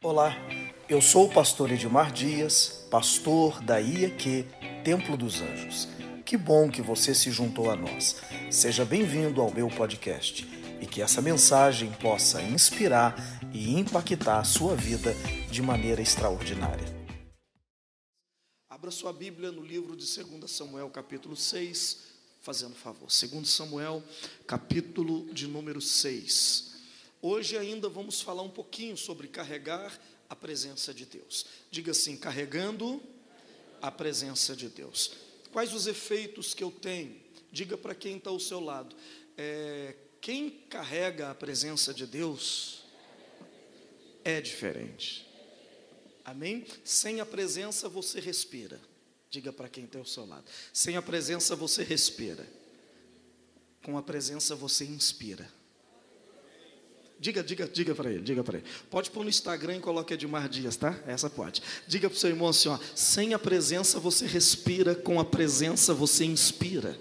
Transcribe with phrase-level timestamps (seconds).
[0.00, 0.32] Olá,
[0.88, 4.46] eu sou o pastor Edmar Dias, pastor da IEQ
[4.84, 5.88] Templo dos Anjos.
[6.24, 8.22] Que bom que você se juntou a nós.
[8.48, 10.46] Seja bem-vindo ao meu podcast
[10.80, 13.16] e que essa mensagem possa inspirar
[13.52, 15.12] e impactar a sua vida
[15.50, 16.86] de maneira extraordinária.
[18.70, 22.04] Abra sua Bíblia no livro de 2 Samuel, capítulo 6,
[22.40, 23.08] fazendo favor.
[23.08, 24.00] 2 Samuel,
[24.46, 26.77] capítulo de número 6.
[27.20, 29.98] Hoje ainda vamos falar um pouquinho sobre carregar
[30.28, 31.46] a presença de Deus.
[31.70, 33.02] Diga assim: carregando
[33.82, 35.12] a presença de Deus.
[35.52, 37.16] Quais os efeitos que eu tenho?
[37.50, 38.94] Diga para quem está ao seu lado.
[39.36, 42.84] É, quem carrega a presença de Deus
[44.24, 45.26] é diferente.
[46.24, 46.66] Amém?
[46.84, 48.80] Sem a presença você respira.
[49.30, 50.44] Diga para quem está ao seu lado.
[50.72, 52.46] Sem a presença você respira.
[53.82, 55.57] Com a presença você inspira.
[57.20, 58.66] Diga, diga, diga para ele, diga para ele.
[58.88, 60.96] Pode pôr no Instagram e coloque Edmar Dias, tá?
[61.06, 61.62] Essa pode.
[61.86, 65.92] Diga para o seu irmão assim, ó, sem a presença você respira, com a presença
[65.92, 66.96] você inspira.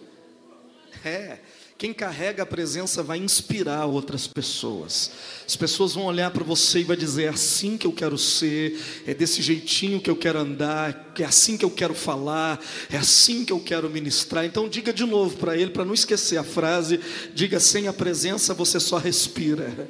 [1.05, 1.39] É,
[1.78, 5.11] quem carrega a presença vai inspirar outras pessoas.
[5.45, 8.80] As pessoas vão olhar para você e vai dizer: é assim que eu quero ser,
[9.06, 13.45] é desse jeitinho que eu quero andar, é assim que eu quero falar, é assim
[13.45, 14.44] que eu quero ministrar.
[14.44, 17.00] Então diga de novo para ele, para não esquecer a frase:
[17.36, 19.88] diga sem a presença você só respira.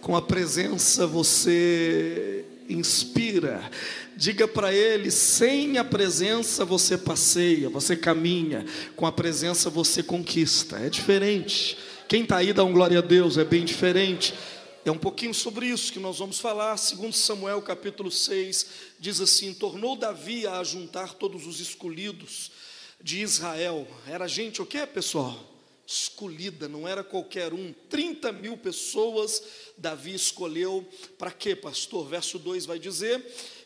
[0.00, 3.70] Com a presença você inspira.
[4.16, 8.64] Diga para ele: sem a presença você passeia, você caminha,
[8.94, 10.76] com a presença você conquista.
[10.78, 11.76] É diferente.
[12.08, 14.34] Quem está aí dá um glória a Deus, é bem diferente.
[14.84, 16.76] É um pouquinho sobre isso que nós vamos falar.
[16.76, 18.66] Segundo Samuel, capítulo 6,
[19.00, 22.52] diz assim: Tornou Davi a juntar todos os escolhidos
[23.02, 23.86] de Israel.
[24.06, 25.55] Era gente o que, pessoal?
[25.86, 27.72] Escolhida, não era qualquer um.
[27.88, 29.42] 30 mil pessoas
[29.78, 30.84] Davi escolheu
[31.16, 32.08] para quê, pastor?
[32.08, 33.24] Verso 2 vai dizer: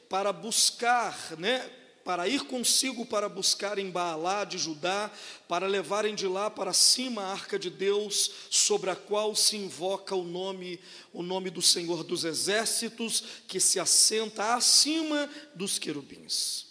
[0.08, 1.70] para buscar, né?
[2.04, 5.10] Para ir consigo para buscar em Baalá de Judá,
[5.46, 10.14] para levarem de lá para cima a arca de Deus, sobre a qual se invoca
[10.14, 10.80] o nome,
[11.12, 16.69] o nome do Senhor dos exércitos, que se assenta acima dos querubins.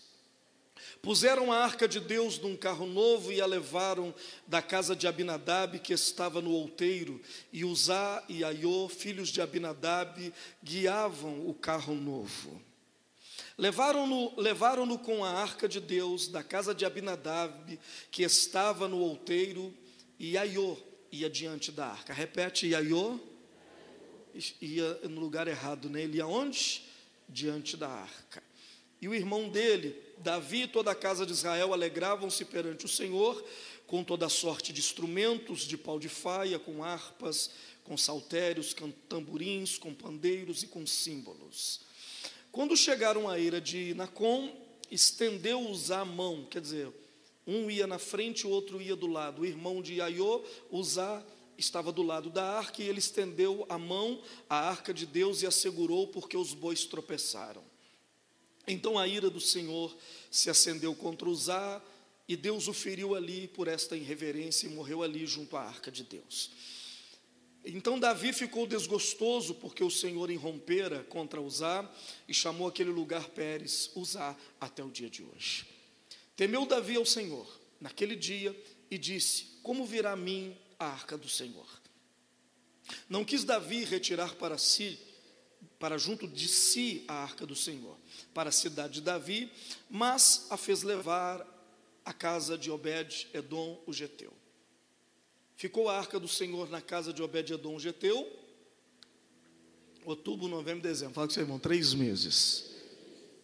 [1.01, 4.13] Puseram a arca de Deus num carro novo e a levaram
[4.45, 7.21] da casa de Abinadab, que estava no outeiro,
[7.53, 12.61] e Uzá e Aiô, filhos de Abinadab, guiavam o carro novo.
[13.57, 17.79] Levaram-no levaram com a arca de Deus da casa de Abinadab,
[18.11, 19.73] que estava no outeiro,
[20.17, 20.77] e Aiô
[21.11, 22.13] ia diante da arca.
[22.13, 23.19] Repete, Aiô
[24.61, 26.03] ia no lugar errado, né?
[26.03, 26.83] Ele ia onde?
[27.27, 28.48] Diante da arca.
[29.01, 33.43] E o irmão dele, Davi e toda a casa de Israel alegravam-se perante o Senhor
[33.87, 37.49] com toda sorte de instrumentos de pau de faia, com harpas,
[37.83, 41.81] com saltérios, com tamborins, com pandeiros e com símbolos.
[42.51, 44.55] Quando chegaram à eira de Nacon,
[44.91, 46.91] estendeu-os a mão, quer dizer,
[47.47, 49.41] um ia na frente, o outro ia do lado.
[49.41, 51.25] O irmão de Iaiô, Uzá,
[51.57, 55.47] estava do lado da arca e ele estendeu a mão à arca de Deus e
[55.47, 57.63] a segurou porque os bois tropeçaram.
[58.71, 59.97] Então a ira do Senhor
[60.29, 61.81] se acendeu contra Uzá
[62.27, 66.03] e Deus o feriu ali por esta irreverência e morreu ali junto à arca de
[66.03, 66.51] Deus.
[67.65, 71.91] Então Davi ficou desgostoso porque o Senhor irrompera contra Uzá
[72.27, 75.65] e chamou aquele lugar Pérez, Uzá, até o dia de hoje.
[76.35, 78.55] Temeu Davi ao Senhor naquele dia
[78.91, 81.67] e disse: Como virá a mim a arca do Senhor?
[83.09, 84.99] Não quis Davi retirar para si,
[85.79, 87.97] para junto de si a arca do Senhor,
[88.33, 89.51] para a cidade de Davi,
[89.89, 91.45] mas a fez levar
[92.05, 94.33] à casa de Obed-Edom, o Geteu.
[95.55, 98.31] Ficou a arca do Senhor na casa de Obed-Edom Geteu.
[100.05, 101.13] Outubro, novembro, dezembro.
[101.13, 102.71] Fala com seu irmão, três meses.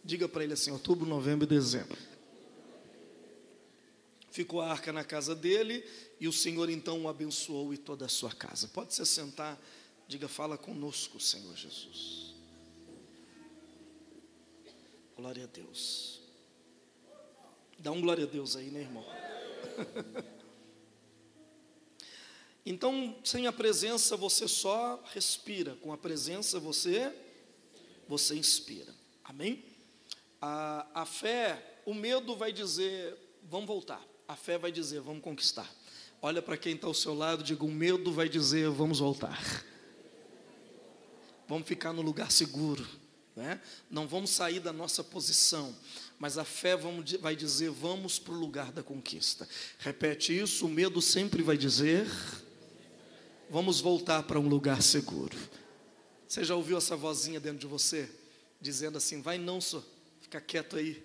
[0.04, 1.98] Diga para ele assim: outubro, novembro e dezembro.
[4.32, 5.84] Ficou a arca na casa dele
[6.20, 8.68] e o Senhor então o abençoou e toda a sua casa.
[8.68, 9.58] Pode se sentar,
[10.08, 12.25] diga, fala conosco, Senhor Jesus.
[15.16, 16.22] Glória a Deus.
[17.80, 19.06] Dá um glória a Deus aí, né, irmão?
[22.68, 27.14] Então, sem a presença você só respira, com a presença você
[28.08, 28.92] você inspira.
[29.24, 29.64] Amém?
[30.42, 34.02] A, a fé, o medo vai dizer, vamos voltar.
[34.28, 35.72] A fé vai dizer, vamos conquistar.
[36.22, 39.40] Olha para quem está ao seu lado, diga, o medo vai dizer, vamos voltar.
[41.48, 42.84] Vamos ficar no lugar seguro.
[43.36, 43.60] Né?
[43.90, 45.76] Não vamos sair da nossa posição,
[46.18, 49.48] mas a fé vamos, vai dizer: vamos para o lugar da conquista.
[49.78, 52.08] Repete isso: o medo sempre vai dizer:
[53.50, 55.38] vamos voltar para um lugar seguro.
[56.28, 58.10] Você já ouviu essa vozinha dentro de você?
[58.62, 59.84] Dizendo assim: vai não, só,
[60.22, 61.04] fica quieto aí,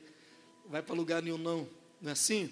[0.67, 1.69] vai para lugar nenhum, não.
[2.01, 2.51] Não é assim?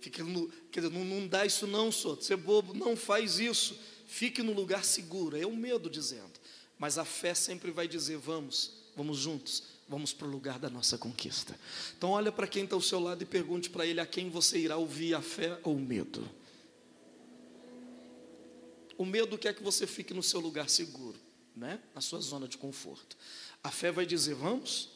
[0.00, 3.38] Fica no, quer dizer, não, não dá isso, não, só, você é bobo, não faz
[3.38, 3.78] isso.
[4.06, 5.36] Fique no lugar seguro.
[5.36, 6.32] É o medo dizendo.
[6.78, 10.96] Mas a fé sempre vai dizer: vamos, vamos juntos, vamos para o lugar da nossa
[10.98, 11.58] conquista.
[11.96, 14.58] Então, olha para quem está ao seu lado e pergunte para ele a quem você
[14.58, 16.28] irá ouvir, a fé ou o medo.
[18.96, 21.18] O medo quer que você fique no seu lugar seguro,
[21.56, 21.80] né?
[21.94, 23.16] na sua zona de conforto.
[23.62, 24.90] A fé vai dizer: vamos,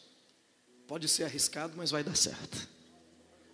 [0.87, 2.69] pode ser arriscado, mas vai dar certo.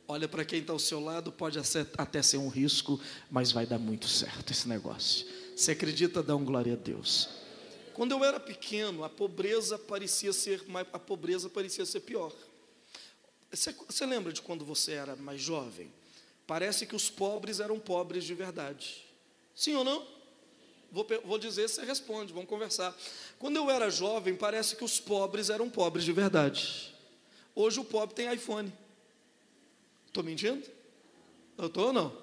[0.07, 1.59] Olha para quem está ao seu lado, pode
[1.97, 3.01] até ser um risco,
[3.31, 5.27] mas vai dar muito certo esse negócio.
[5.57, 7.29] Você acredita, dá um glória a Deus.
[7.95, 10.63] Quando eu era pequeno, a pobreza parecia ser,
[10.93, 12.33] a pobreza parecia ser pior.
[13.51, 15.93] Você, você lembra de quando você era mais jovem?
[16.47, 19.05] Parece que os pobres eram pobres de verdade.
[19.55, 20.07] Sim ou não?
[20.91, 22.97] Vou, vou dizer, você responde, vamos conversar.
[23.39, 26.95] Quando eu era jovem, parece que os pobres eram pobres de verdade.
[27.55, 28.73] Hoje o pobre tem iPhone.
[30.07, 30.67] Estou mentindo?
[31.57, 32.22] Eu estou ou não?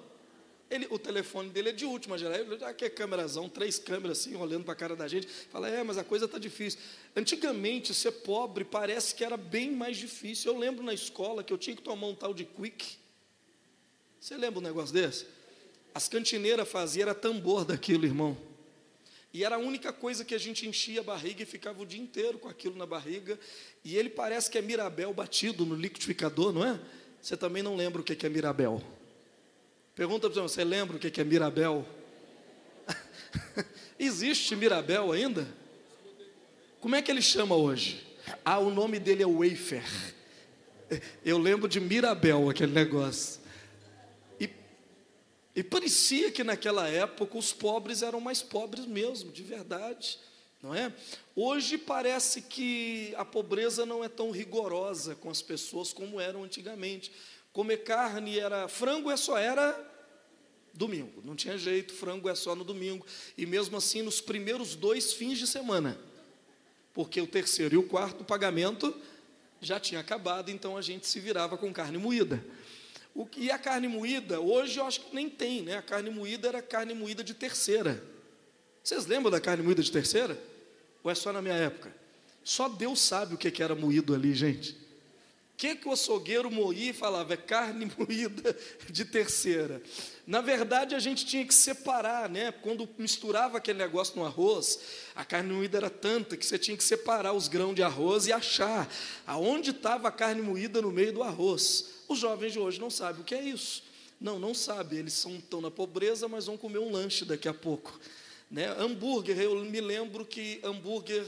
[0.70, 4.36] Ele, o telefone dele é de última geração, já que é câmerazão, três câmeras assim,
[4.36, 6.78] olhando para a cara da gente, fala, é, mas a coisa está difícil.
[7.16, 10.52] Antigamente, ser pobre parece que era bem mais difícil.
[10.52, 12.96] Eu lembro na escola que eu tinha que tomar um tal de quick.
[14.20, 15.26] Você lembra um negócio desse?
[15.92, 18.38] As cantineiras faziam, era tambor daquilo, irmão.
[19.32, 22.00] E era a única coisa que a gente enchia a barriga e ficava o dia
[22.00, 23.38] inteiro com aquilo na barriga.
[23.84, 26.78] E ele parece que é Mirabel batido no liquidificador, não é?
[27.20, 28.80] Você também não lembra o que é Mirabel.
[29.94, 31.86] Pergunta para você, você lembra o que é Mirabel?
[33.98, 35.46] Existe Mirabel ainda?
[36.80, 38.06] Como é que ele chama hoje?
[38.44, 39.84] Ah, o nome dele é Wafer.
[41.24, 43.40] Eu lembro de Mirabel, aquele negócio.
[45.54, 50.18] E parecia que naquela época os pobres eram mais pobres mesmo, de verdade,
[50.62, 50.92] não é?
[51.34, 57.12] Hoje parece que a pobreza não é tão rigorosa com as pessoas como eram antigamente.
[57.52, 59.88] Comer carne era frango é só era
[60.72, 63.04] domingo, não tinha jeito, frango é só no domingo
[63.36, 65.98] e mesmo assim nos primeiros dois fins de semana,
[66.94, 68.96] porque o terceiro e o quarto pagamento
[69.60, 72.42] já tinha acabado, então a gente se virava com carne moída.
[73.14, 75.76] O e a carne moída, hoje eu acho que nem tem, né?
[75.76, 78.02] A carne moída era carne moída de terceira.
[78.82, 80.38] Vocês lembram da carne moída de terceira?
[81.02, 81.94] Ou é só na minha época?
[82.42, 84.76] Só Deus sabe o que era moído ali, gente.
[85.60, 87.34] Que, que o açougueiro moía e falava?
[87.34, 88.56] É carne moída
[88.88, 89.82] de terceira.
[90.26, 92.50] Na verdade, a gente tinha que separar, né?
[92.50, 94.80] Quando misturava aquele negócio no arroz,
[95.14, 98.32] a carne moída era tanta que você tinha que separar os grãos de arroz e
[98.32, 98.90] achar
[99.26, 102.04] aonde estava a carne moída no meio do arroz.
[102.08, 103.82] Os jovens de hoje não sabem o que é isso.
[104.18, 105.00] Não, não sabem.
[105.00, 108.00] Eles são, estão na pobreza, mas vão comer um lanche daqui a pouco.
[108.50, 108.66] Né?
[108.78, 111.22] Hambúrguer, eu me lembro que hambúrguer,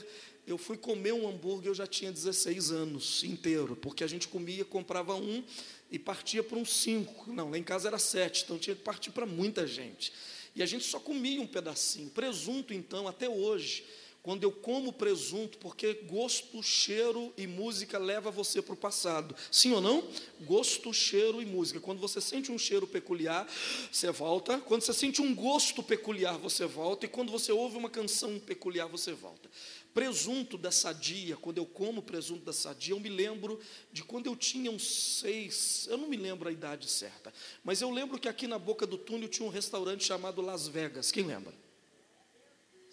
[0.47, 4.65] eu fui comer um hambúrguer, eu já tinha 16 anos inteiro, porque a gente comia,
[4.65, 5.43] comprava um
[5.91, 7.33] e partia para uns cinco.
[7.33, 10.13] Não, lá em casa era sete, então tinha que partir para muita gente.
[10.55, 12.11] E a gente só comia um pedacinho.
[12.11, 13.85] Presunto, então, até hoje
[14.23, 19.35] quando eu como presunto, porque gosto, cheiro e música leva você para o passado.
[19.51, 20.09] Sim ou não?
[20.43, 21.81] Gosto, cheiro e música.
[21.81, 23.51] Quando você sente um cheiro peculiar,
[23.91, 24.59] você volta.
[24.59, 27.07] Quando você sente um gosto peculiar, você volta.
[27.07, 29.51] E quando você ouve uma canção peculiar, você volta.
[29.95, 33.61] Presunto da sadia, quando eu como presunto da sadia, eu me lembro
[33.93, 37.33] de quando eu tinha uns seis, eu não me lembro a idade certa,
[37.63, 41.13] mas eu lembro que aqui na boca do túnel tinha um restaurante chamado Las Vegas.
[41.13, 41.53] Quem lembra?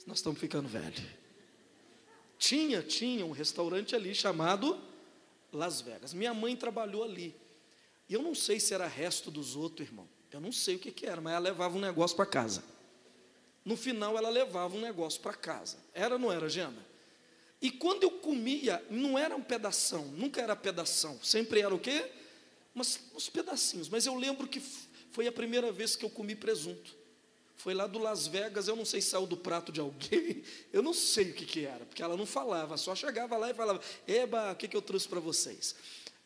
[0.05, 1.01] Nós estamos ficando velhos.
[2.37, 4.79] Tinha, tinha um restaurante ali chamado
[5.53, 6.13] Las Vegas.
[6.13, 7.35] Minha mãe trabalhou ali.
[8.07, 10.07] E eu não sei se era resto dos outros, irmão.
[10.31, 12.63] Eu não sei o que, que era, mas ela levava um negócio para casa.
[13.63, 15.77] No final, ela levava um negócio para casa.
[15.93, 16.88] Era ou não era, Gema?
[17.61, 21.19] E quando eu comia, não era um pedação, nunca era pedação.
[21.21, 22.09] Sempre era o quê?
[22.73, 23.89] Mas, uns pedacinhos.
[23.89, 24.61] Mas eu lembro que
[25.11, 26.97] foi a primeira vez que eu comi presunto.
[27.57, 30.81] Foi lá do Las Vegas, eu não sei se saiu do prato de alguém, eu
[30.81, 33.81] não sei o que, que era, porque ela não falava, só chegava lá e falava:
[34.07, 35.75] Eba, o que, que eu trouxe para vocês?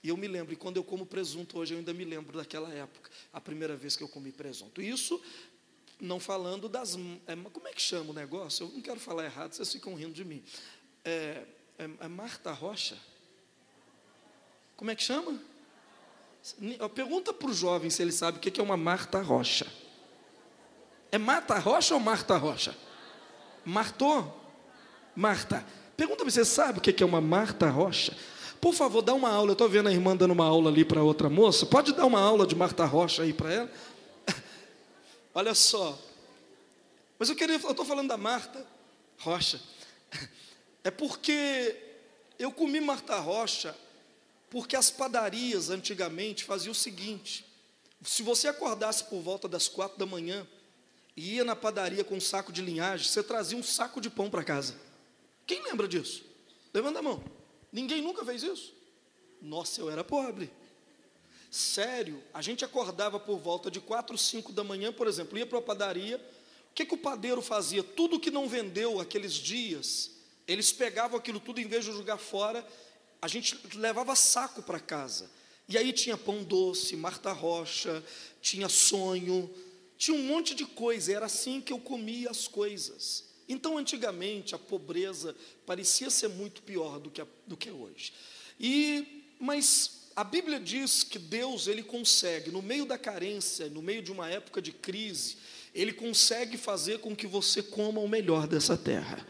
[0.04, 2.72] E eu me lembro, e quando eu como presunto hoje, eu ainda me lembro daquela
[2.72, 4.80] época, a primeira vez que eu comi presunto.
[4.80, 5.20] Isso
[6.00, 6.96] não falando das.
[7.25, 8.68] É, como é que chama o negócio?
[8.68, 10.44] Eu não quero falar errado, vocês ficam rindo de mim.
[11.05, 11.43] É,
[11.77, 12.98] é, é Marta Rocha?
[14.75, 15.39] Como é que chama?
[16.93, 19.65] Pergunta para o jovem se ele sabe o que é uma Marta Rocha.
[21.12, 22.75] É Marta Rocha ou Marta Rocha?
[23.63, 24.41] Martou?
[25.15, 25.65] Marta.
[25.95, 28.17] Pergunta você sabe o que é uma Marta Rocha?
[28.60, 29.50] Por favor, dá uma aula.
[29.50, 31.65] Eu estou vendo a irmã dando uma aula ali para outra moça.
[31.65, 33.72] Pode dar uma aula de Marta Rocha aí para ela?
[35.36, 36.00] Olha só.
[37.19, 38.65] Mas eu queria, eu estou falando da Marta
[39.19, 39.62] Rocha.
[40.84, 41.75] é porque
[42.38, 43.75] eu comi Marta Rocha
[44.50, 47.46] porque as padarias antigamente faziam o seguinte:
[48.04, 50.48] se você acordasse por volta das quatro da manhã
[51.16, 54.30] e ia na padaria com um saco de linhagem, você trazia um saco de pão
[54.30, 54.75] para casa.
[55.48, 56.24] Quem lembra disso?
[56.74, 57.24] Levanta a mão.
[57.72, 58.74] Ninguém nunca fez isso?
[59.42, 60.52] Nossa, eu era pobre.
[61.50, 65.60] Sério, a gente acordava por volta de quatro, cinco da manhã, por exemplo, ia para
[65.60, 66.18] a padaria.
[66.72, 67.84] O que, que o padeiro fazia?
[67.84, 70.12] Tudo que não vendeu aqueles dias,
[70.48, 72.66] eles pegavam aquilo tudo, em vez de jogar fora,
[73.22, 75.30] a gente levava saco para casa.
[75.68, 78.04] E aí tinha pão doce, Marta Rocha,
[78.42, 79.50] tinha sonho,
[79.98, 83.32] tinha um monte de coisa, era assim que eu comia as coisas.
[83.48, 85.36] Então, antigamente, a pobreza
[85.66, 88.14] parecia ser muito pior do que, a, do que hoje.
[88.60, 94.02] E, mas a Bíblia diz que Deus ele consegue, no meio da carência, no meio
[94.02, 95.38] de uma época de crise,
[95.74, 99.26] ele consegue fazer com que você coma o melhor dessa terra.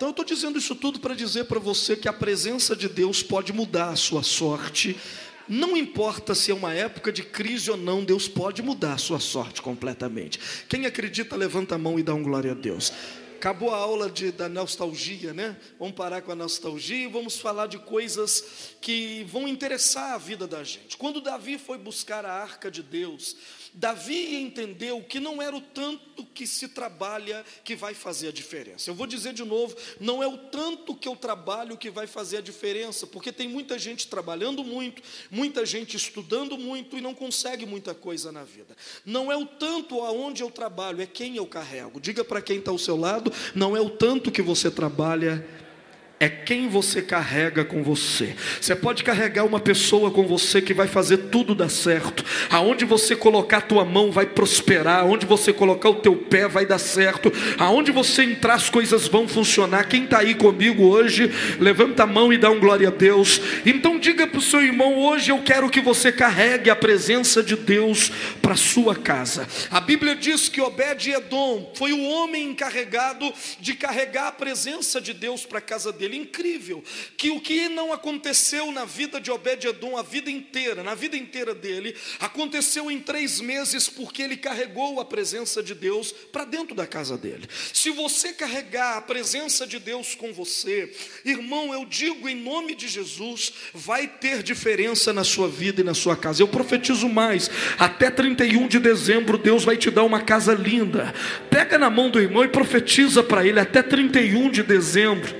[0.00, 3.22] Então eu estou dizendo isso tudo para dizer para você que a presença de Deus
[3.22, 4.98] pode mudar a sua sorte.
[5.46, 9.20] Não importa se é uma época de crise ou não, Deus pode mudar a sua
[9.20, 10.40] sorte completamente.
[10.70, 12.90] Quem acredita, levanta a mão e dá um glória a Deus.
[13.36, 15.54] Acabou a aula de, da nostalgia, né?
[15.78, 20.46] Vamos parar com a nostalgia e vamos falar de coisas que vão interessar a vida
[20.46, 20.96] da gente.
[20.96, 23.36] Quando Davi foi buscar a arca de Deus,
[23.72, 28.90] Davi entendeu que não era o tanto que se trabalha que vai fazer a diferença.
[28.90, 32.38] Eu vou dizer de novo: não é o tanto que eu trabalho que vai fazer
[32.38, 37.64] a diferença, porque tem muita gente trabalhando muito, muita gente estudando muito e não consegue
[37.64, 38.76] muita coisa na vida.
[39.04, 42.00] Não é o tanto aonde eu trabalho, é quem eu carrego.
[42.00, 45.46] Diga para quem está ao seu lado: não é o tanto que você trabalha,
[46.22, 48.36] é quem você carrega com você.
[48.60, 52.22] Você pode carregar uma pessoa com você que vai fazer tudo dar certo.
[52.50, 56.66] Aonde você colocar a tua mão vai prosperar, aonde você colocar o teu pé vai
[56.66, 57.32] dar certo.
[57.58, 59.88] Aonde você entrar as coisas vão funcionar.
[59.88, 63.40] Quem está aí comigo hoje, levanta a mão e dá um glória a Deus.
[63.64, 67.56] Então diga para o seu irmão, hoje eu quero que você carregue a presença de
[67.56, 68.12] Deus
[68.42, 69.48] para sua casa.
[69.70, 75.46] A Bíblia diz que Obed-edom foi o homem encarregado de carregar a presença de Deus
[75.46, 76.82] para a casa dele incrível
[77.16, 81.54] que o que não aconteceu na vida de Obed-Edom a vida inteira, na vida inteira
[81.54, 86.86] dele, aconteceu em três meses porque ele carregou a presença de Deus para dentro da
[86.86, 87.48] casa dele.
[87.72, 90.92] Se você carregar a presença de Deus com você,
[91.24, 95.94] irmão, eu digo em nome de Jesus, vai ter diferença na sua vida e na
[95.94, 96.42] sua casa.
[96.42, 101.14] Eu profetizo mais, até 31 de dezembro Deus vai te dar uma casa linda.
[101.48, 105.39] Pega na mão do irmão e profetiza para ele até 31 de dezembro.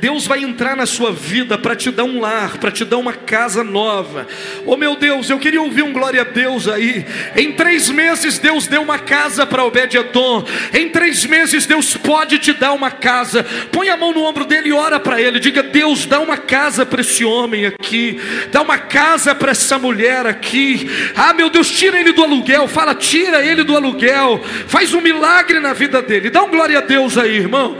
[0.00, 3.12] Deus vai entrar na sua vida para te dar um lar, para te dar uma
[3.12, 4.26] casa nova.
[4.66, 7.04] Oh meu Deus, eu queria ouvir um glória a Deus aí.
[7.36, 10.44] Em três meses Deus deu uma casa para Obed-Edom.
[10.72, 13.44] Em três meses Deus pode te dar uma casa.
[13.72, 15.40] Põe a mão no ombro dele e ora para ele.
[15.40, 18.20] Diga: Deus, dá uma casa para esse homem aqui.
[18.50, 20.88] Dá uma casa para essa mulher aqui.
[21.16, 22.68] Ah, meu Deus, tira ele do aluguel.
[22.68, 24.42] Fala, tira ele do aluguel.
[24.66, 26.30] Faz um milagre na vida dele.
[26.30, 27.78] Dá um glória a Deus aí, irmão.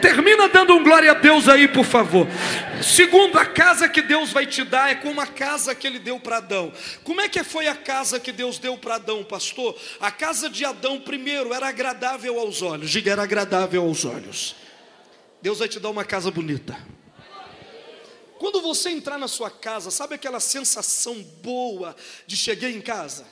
[0.00, 2.26] Termina dando um glória a Deus aí, por favor.
[2.82, 6.18] Segundo, a casa que Deus vai te dar é como a casa que ele deu
[6.18, 6.72] para Adão.
[7.04, 9.78] Como é que foi a casa que Deus deu para Adão, pastor?
[10.00, 12.90] A casa de Adão, primeiro, era agradável aos olhos.
[12.90, 14.56] Diga, era agradável aos olhos.
[15.40, 16.76] Deus vai te dar uma casa bonita.
[18.38, 21.94] Quando você entrar na sua casa, sabe aquela sensação boa
[22.26, 23.24] de cheguei em casa?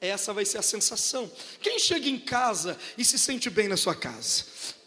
[0.00, 1.30] Essa vai ser a sensação.
[1.60, 4.44] Quem chega em casa e se sente bem na sua casa?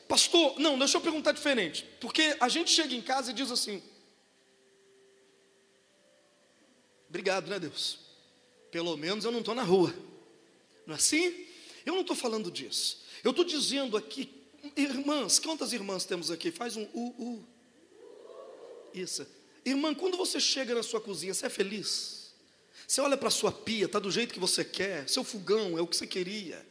[0.09, 1.85] Pastor, não, deixa eu perguntar diferente.
[2.01, 3.79] Porque a gente chega em casa e diz assim:
[7.07, 7.99] Obrigado, né, Deus?
[8.71, 9.93] Pelo menos eu não estou na rua.
[10.87, 11.45] Não é assim?
[11.85, 13.05] Eu não estou falando disso.
[13.23, 14.33] Eu estou dizendo aqui,
[14.75, 16.49] irmãs, quantas irmãs temos aqui?
[16.49, 17.45] Faz um u, u.
[18.91, 19.27] Isso.
[19.63, 22.33] Irmã, quando você chega na sua cozinha, você é feliz?
[22.87, 25.81] Você olha para a sua pia, está do jeito que você quer, seu fogão é
[25.81, 26.65] o que você queria.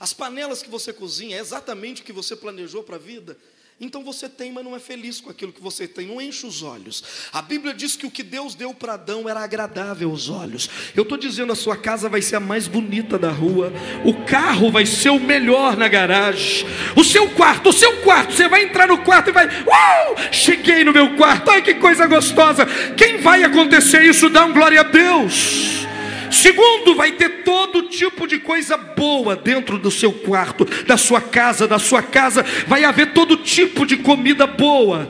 [0.00, 3.36] As panelas que você cozinha é exatamente o que você planejou para a vida.
[3.78, 6.62] Então você tem, mas não é feliz com aquilo que você tem, não enche os
[6.62, 7.02] olhos.
[7.32, 10.68] A Bíblia diz que o que Deus deu para Adão era agradável aos olhos.
[10.94, 13.72] Eu estou dizendo, a sua casa vai ser a mais bonita da rua,
[14.04, 18.48] o carro vai ser o melhor na garagem, o seu quarto, o seu quarto, você
[18.48, 22.66] vai entrar no quarto e vai, uau, cheguei no meu quarto, ai que coisa gostosa.
[22.98, 24.28] Quem vai acontecer isso?
[24.28, 25.89] Dá um glória a Deus.
[26.30, 31.66] Segundo, vai ter todo tipo de coisa boa dentro do seu quarto, da sua casa,
[31.66, 35.08] da sua casa, vai haver todo tipo de comida boa.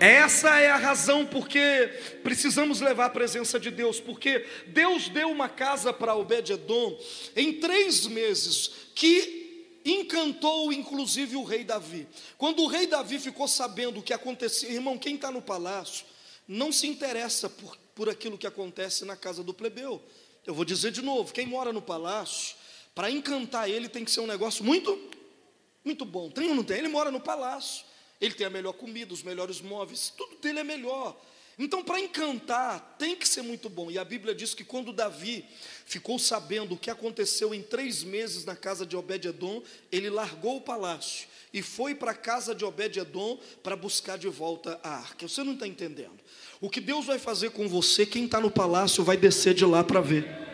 [0.00, 1.88] Essa é a razão porque
[2.22, 6.98] precisamos levar a presença de Deus, porque Deus deu uma casa para Obed-Edom
[7.36, 12.08] em três meses, que encantou inclusive o rei Davi.
[12.36, 16.04] Quando o rei Davi ficou sabendo o que acontecia, irmão, quem está no palácio
[16.46, 20.02] não se interessa por, por aquilo que acontece na casa do plebeu.
[20.46, 22.56] Eu vou dizer de novo: quem mora no palácio,
[22.94, 24.98] para encantar ele tem que ser um negócio muito,
[25.84, 26.30] muito bom.
[26.30, 26.78] Tem ou não tem?
[26.78, 27.84] Ele mora no palácio,
[28.20, 31.16] ele tem a melhor comida, os melhores móveis, tudo dele é melhor.
[31.58, 33.90] Então, para encantar, tem que ser muito bom.
[33.90, 35.44] E a Bíblia diz que quando Davi
[35.86, 40.60] ficou sabendo o que aconteceu em três meses na casa de Obed-Edom, ele largou o
[40.60, 45.28] palácio e foi para a casa de Obed-Edom para buscar de volta a arca.
[45.28, 46.18] Você não está entendendo.
[46.60, 49.84] O que Deus vai fazer com você, quem está no palácio vai descer de lá
[49.84, 50.53] para ver.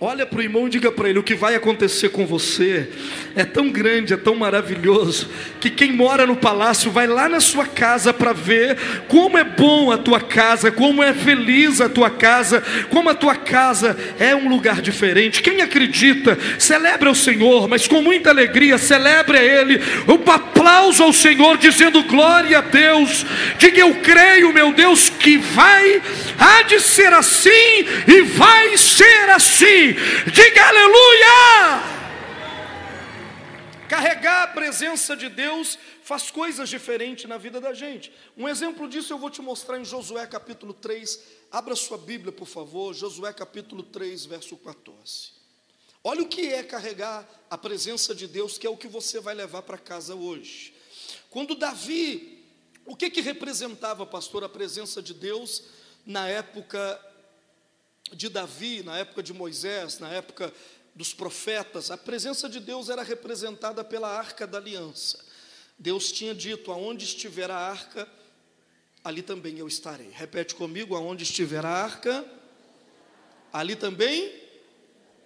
[0.00, 2.88] Olha para o irmão e diga para ele: o que vai acontecer com você
[3.36, 7.64] é tão grande, é tão maravilhoso, que quem mora no palácio vai lá na sua
[7.64, 12.60] casa para ver como é bom a tua casa, como é feliz a tua casa,
[12.90, 15.40] como a tua casa é um lugar diferente.
[15.40, 21.12] Quem acredita, celebra o Senhor, mas com muita alegria, celebre a Ele, um aplauso ao
[21.12, 23.24] Senhor, dizendo glória a Deus.
[23.58, 26.02] Diga eu creio, meu Deus, que vai,
[26.36, 29.93] há de ser assim e vai ser assim
[30.32, 31.94] diga aleluia.
[33.88, 38.12] Carregar a presença de Deus faz coisas diferentes na vida da gente.
[38.36, 41.20] Um exemplo disso eu vou te mostrar em Josué capítulo 3.
[41.50, 45.32] Abra sua Bíblia, por favor, Josué capítulo 3, verso 14.
[46.02, 49.34] Olha o que é carregar a presença de Deus, que é o que você vai
[49.34, 50.74] levar para casa hoje.
[51.30, 52.44] Quando Davi,
[52.84, 55.62] o que que representava, pastor, a presença de Deus
[56.04, 57.00] na época
[58.14, 60.52] de Davi, na época de Moisés, na época
[60.94, 65.18] dos profetas, a presença de Deus era representada pela arca da aliança.
[65.78, 68.08] Deus tinha dito: aonde estiver a arca,
[69.02, 70.10] ali também eu estarei.
[70.10, 72.24] Repete comigo: aonde estiver a arca,
[73.52, 74.32] ali também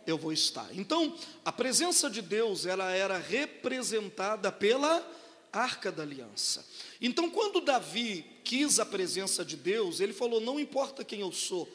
[0.07, 0.69] eu vou estar.
[0.73, 1.15] Então,
[1.45, 5.07] a presença de Deus, ela era representada pela
[5.53, 6.65] arca da aliança.
[7.01, 11.69] Então, quando Davi quis a presença de Deus, ele falou: não importa quem eu sou,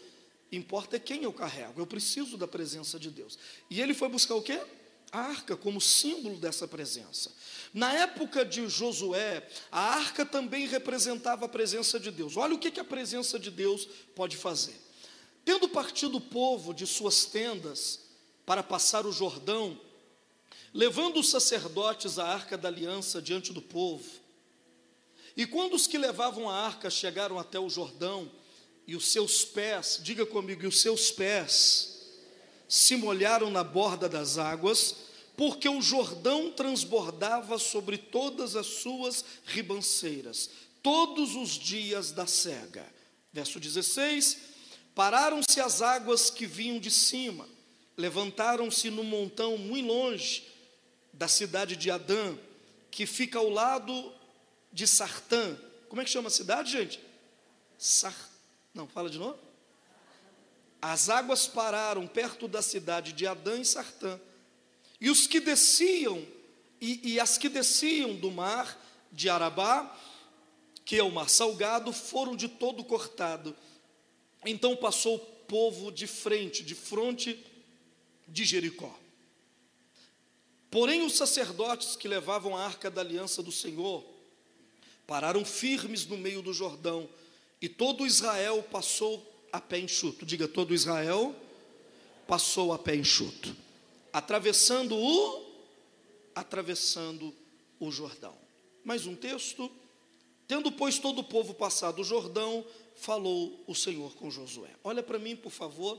[0.56, 1.82] Importa é quem eu carrego.
[1.82, 3.38] Eu preciso da presença de Deus.
[3.70, 4.62] E ele foi buscar o quê?
[5.12, 7.32] A arca como símbolo dessa presença.
[7.74, 12.38] Na época de Josué, a arca também representava a presença de Deus.
[12.38, 14.80] Olha o que, que a presença de Deus pode fazer.
[15.44, 18.00] Tendo partido o povo de suas tendas
[18.46, 19.80] para passar o Jordão,
[20.74, 24.24] levando os sacerdotes a arca da aliança diante do povo,
[25.36, 28.32] e quando os que levavam a arca chegaram até o Jordão,
[28.86, 31.94] e os seus pés, diga comigo, e os seus pés
[32.68, 34.96] se molharam na borda das águas,
[35.38, 40.50] porque o Jordão transbordava sobre todas as suas ribanceiras,
[40.82, 42.86] todos os dias da cega.
[43.32, 44.38] Verso 16:
[44.94, 47.48] Pararam-se as águas que vinham de cima,
[47.98, 50.44] levantaram-se no montão muito longe
[51.12, 52.36] da cidade de Adã,
[52.92, 54.12] que fica ao lado
[54.72, 55.58] de Sartã.
[55.88, 57.00] Como é que chama a cidade, gente?
[57.78, 58.33] Sartã
[58.74, 59.38] não, fala de novo.
[60.82, 64.20] As águas pararam perto da cidade de Adã e Sartã.
[65.00, 66.26] E os que desciam,
[66.82, 68.80] e, e as que desciam do mar
[69.12, 69.98] de Arabá,
[70.84, 73.56] que é o mar salgado, foram de todo cortado.
[74.46, 77.40] Então passou o povo de frente, de fronte
[78.28, 78.94] de Jericó.
[80.72, 84.04] Porém, os sacerdotes que levavam a arca da aliança do Senhor
[85.06, 87.08] pararam firmes no meio do Jordão
[87.64, 90.26] e todo Israel passou a pé enxuto.
[90.26, 91.34] Diga, todo Israel
[92.28, 93.56] passou a pé enxuto.
[94.12, 95.54] Atravessando o
[96.36, 97.34] atravessando
[97.80, 98.36] o Jordão.
[98.84, 99.72] Mais um texto.
[100.46, 102.66] Tendo, pois, todo o povo passado o Jordão,
[102.98, 104.72] falou o Senhor com Josué.
[104.84, 105.98] Olha para mim, por favor.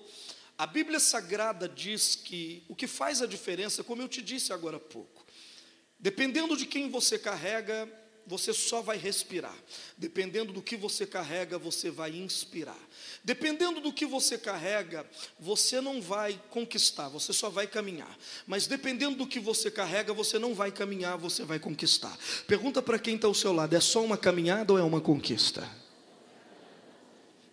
[0.59, 4.77] A Bíblia Sagrada diz que o que faz a diferença, como eu te disse agora
[4.77, 5.25] há pouco,
[5.99, 7.91] dependendo de quem você carrega,
[8.27, 9.57] você só vai respirar.
[9.97, 12.79] Dependendo do que você carrega, você vai inspirar.
[13.23, 15.07] Dependendo do que você carrega,
[15.39, 18.19] você não vai conquistar, você só vai caminhar.
[18.47, 22.17] Mas dependendo do que você carrega, você não vai caminhar, você vai conquistar.
[22.47, 25.84] Pergunta para quem está ao seu lado: é só uma caminhada ou é uma conquista?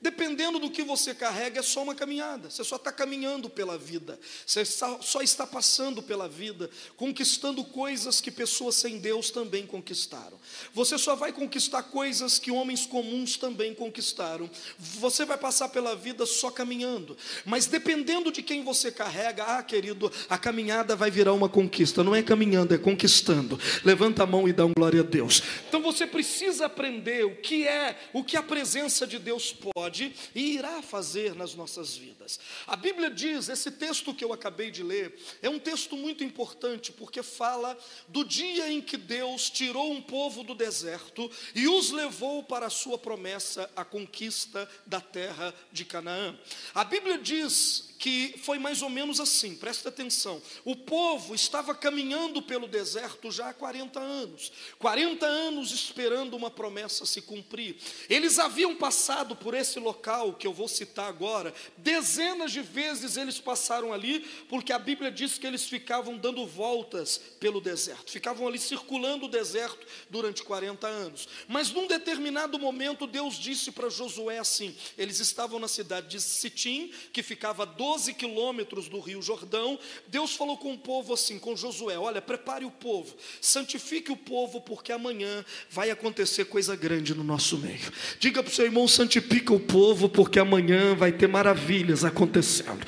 [0.01, 2.49] Dependendo do que você carrega, é só uma caminhada.
[2.49, 4.19] Você só está caminhando pela vida.
[4.43, 10.39] Você só está passando pela vida, conquistando coisas que pessoas sem Deus também conquistaram.
[10.73, 14.49] Você só vai conquistar coisas que homens comuns também conquistaram.
[14.79, 17.15] Você vai passar pela vida só caminhando.
[17.45, 22.03] Mas dependendo de quem você carrega, ah, querido, a caminhada vai virar uma conquista.
[22.03, 23.59] Não é caminhando, é conquistando.
[23.85, 25.43] Levanta a mão e dá um glória a Deus.
[25.69, 30.15] Então você precisa aprender o que é, o que a presença de Deus pode pode
[30.33, 32.39] e irá fazer nas nossas vidas.
[32.65, 36.91] A Bíblia diz, esse texto que eu acabei de ler, é um texto muito importante
[36.93, 37.77] porque fala
[38.07, 42.69] do dia em que Deus tirou um povo do deserto e os levou para a
[42.69, 46.39] sua promessa, a conquista da terra de Canaã.
[46.73, 50.41] A Bíblia diz que foi mais ou menos assim, presta atenção.
[50.65, 57.05] O povo estava caminhando pelo deserto já há 40 anos, 40 anos esperando uma promessa
[57.05, 57.75] se cumprir.
[58.09, 63.39] Eles haviam passado por esse local que eu vou citar agora, dezenas de vezes eles
[63.39, 68.57] passaram ali, porque a Bíblia diz que eles ficavam dando voltas pelo deserto, ficavam ali
[68.57, 71.29] circulando o deserto durante 40 anos.
[71.47, 76.91] Mas num determinado momento, Deus disse para Josué assim: eles estavam na cidade de Sitim,
[77.13, 79.77] que ficava 12 12 quilômetros do Rio Jordão,
[80.07, 84.61] Deus falou com o povo assim, com Josué: Olha, prepare o povo, santifique o povo,
[84.61, 87.91] porque amanhã vai acontecer coisa grande no nosso meio.
[88.17, 92.79] Diga para o seu irmão: santifica o povo, porque amanhã vai ter maravilhas acontecendo.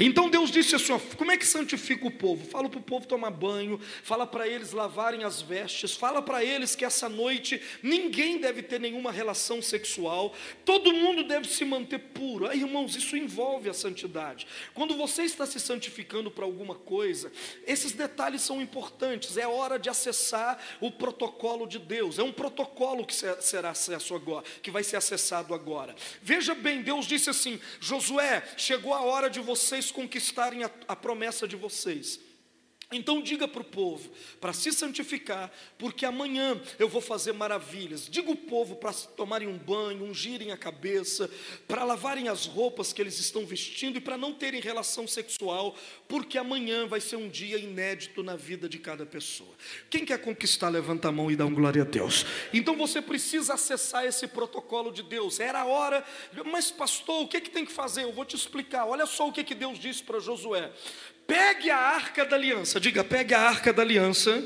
[0.00, 2.46] Então Deus disse assim: Como é que santifica o povo?
[2.46, 6.74] Fala para o povo tomar banho, fala para eles lavarem as vestes, fala para eles
[6.74, 12.46] que essa noite ninguém deve ter nenhuma relação sexual, todo mundo deve se manter puro.
[12.46, 14.45] Aí, irmãos, isso envolve a santidade.
[14.74, 17.32] Quando você está se santificando para alguma coisa,
[17.66, 19.36] esses detalhes são importantes.
[19.36, 22.18] É hora de acessar o protocolo de Deus.
[22.18, 25.94] É um protocolo que será acesso agora, que vai ser acessado agora.
[26.22, 31.46] Veja bem, Deus disse assim: Josué, chegou a hora de vocês conquistarem a, a promessa
[31.46, 32.25] de vocês.
[32.92, 34.08] Então diga para o povo,
[34.40, 38.08] para se santificar, porque amanhã eu vou fazer maravilhas.
[38.08, 41.28] Diga o povo para tomarem um banho, ungirem a cabeça,
[41.66, 45.74] para lavarem as roupas que eles estão vestindo e para não terem relação sexual,
[46.06, 49.50] porque amanhã vai ser um dia inédito na vida de cada pessoa.
[49.90, 52.24] Quem quer conquistar, levanta a mão e dá um glória a Deus.
[52.52, 55.40] Então você precisa acessar esse protocolo de Deus.
[55.40, 56.04] Era a hora,
[56.52, 58.04] mas pastor, o que, é que tem que fazer?
[58.04, 58.86] Eu vou te explicar.
[58.86, 60.72] Olha só o que, que Deus disse para Josué:
[61.26, 64.42] pegue a arca da aliança, diga, pegue a arca da aliança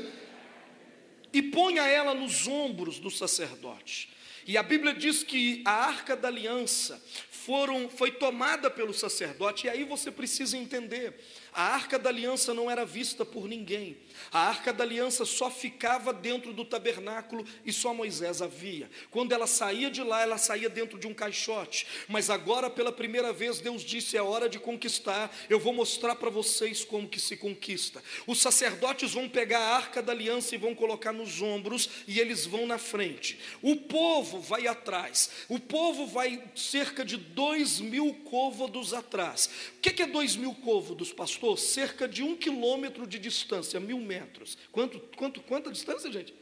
[1.33, 4.09] e ponha ela nos ombros do sacerdote.
[4.45, 9.69] E a Bíblia diz que a arca da aliança foram, foi tomada pelo sacerdote, e
[9.69, 11.13] aí você precisa entender:
[11.53, 13.97] a arca da aliança não era vista por ninguém,
[14.31, 18.89] a arca da aliança só ficava dentro do tabernáculo e só Moisés havia.
[19.09, 21.85] Quando ela saía de lá, ela saía dentro de um caixote.
[22.07, 25.35] Mas agora, pela primeira vez, Deus disse: é hora de conquistar.
[25.49, 28.01] Eu vou mostrar para vocês como que se conquista.
[28.25, 32.45] Os sacerdotes vão pegar a arca da aliança e vão colocar nos ombros e eles
[32.45, 33.37] vão na frente.
[33.61, 35.29] O povo vai atrás.
[35.49, 39.49] O povo vai cerca de dois mil côvados atrás.
[39.77, 41.40] O que é dois mil côvados, pastor?
[41.57, 44.57] Cerca de um quilômetro de distância, mil metros.
[44.71, 46.33] Quanto, quanto, quanta distância, gente?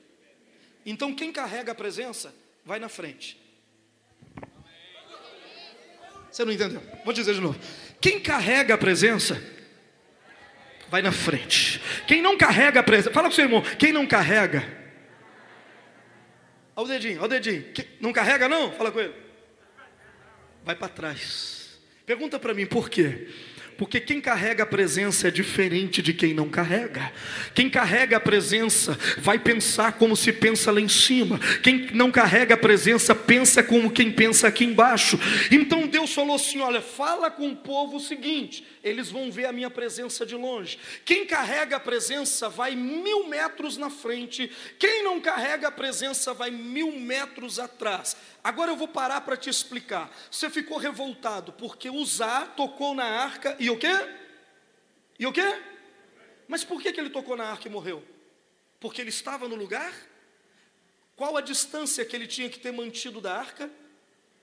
[0.86, 2.34] Então quem carrega a presença
[2.66, 3.40] vai na frente.
[6.32, 6.82] Você não entendeu?
[7.04, 7.60] Vou dizer de novo.
[8.00, 9.42] Quem carrega a presença
[10.90, 11.82] vai na frente.
[12.08, 14.68] Quem não carrega a presença, fala com seu irmão, quem não carrega,
[16.76, 17.66] olha o dedinho, olha o dedinho,
[18.00, 18.72] não carrega não?
[18.72, 19.14] Fala com ele,
[20.64, 21.59] vai para trás.
[22.10, 23.28] Pergunta para mim, por quê?
[23.78, 27.14] Porque quem carrega a presença é diferente de quem não carrega.
[27.54, 31.40] Quem carrega a presença vai pensar como se pensa lá em cima.
[31.62, 35.20] Quem não carrega a presença pensa como quem pensa aqui embaixo.
[35.52, 39.54] Então Deus falou assim: olha, fala com o povo o seguinte: eles vão ver a
[39.54, 40.80] minha presença de longe.
[41.06, 44.52] Quem carrega a presença vai mil metros na frente.
[44.80, 48.18] Quem não carrega a presença vai mil metros atrás.
[48.44, 50.10] Agora eu vou parar para te explicar.
[50.32, 53.94] Você ficou revoltado porque Uzá tocou na arca e o quê?
[55.18, 55.62] E o quê?
[56.48, 58.04] Mas por que, que ele tocou na arca e morreu?
[58.80, 59.94] Porque ele estava no lugar?
[61.16, 63.70] Qual a distância que ele tinha que ter mantido da arca?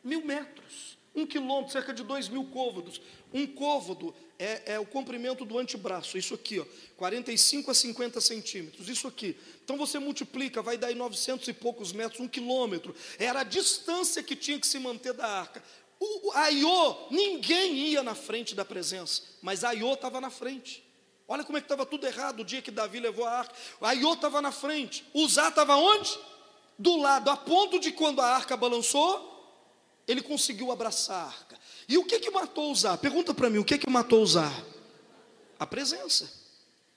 [0.04, 3.00] Mil metros, um quilômetro, cerca de dois mil côvados.
[3.32, 6.64] Um côvado é, é, o comprimento do antebraço, isso aqui, ó,
[6.96, 9.36] 45 a 50 centímetros, isso aqui.
[9.64, 12.94] Então você multiplica, vai dar em 900 e poucos metros, um quilômetro.
[13.18, 15.62] Era a distância que tinha que se manter da arca.
[15.98, 20.84] O, Aiô, ninguém ia na frente da presença, mas Aiô estava na frente.
[21.28, 23.54] Olha como é que estava tudo errado o dia que Davi levou a arca.
[23.80, 25.04] Aiô estava na frente.
[25.12, 26.16] Uzá estava onde?
[26.78, 29.32] Do lado, a ponto de quando a arca balançou,
[30.06, 31.58] ele conseguiu abraçar a arca.
[31.88, 32.96] E o que que matou Uzá?
[32.96, 34.52] Pergunta para mim, o que que matou Uzá?
[35.58, 36.30] A presença.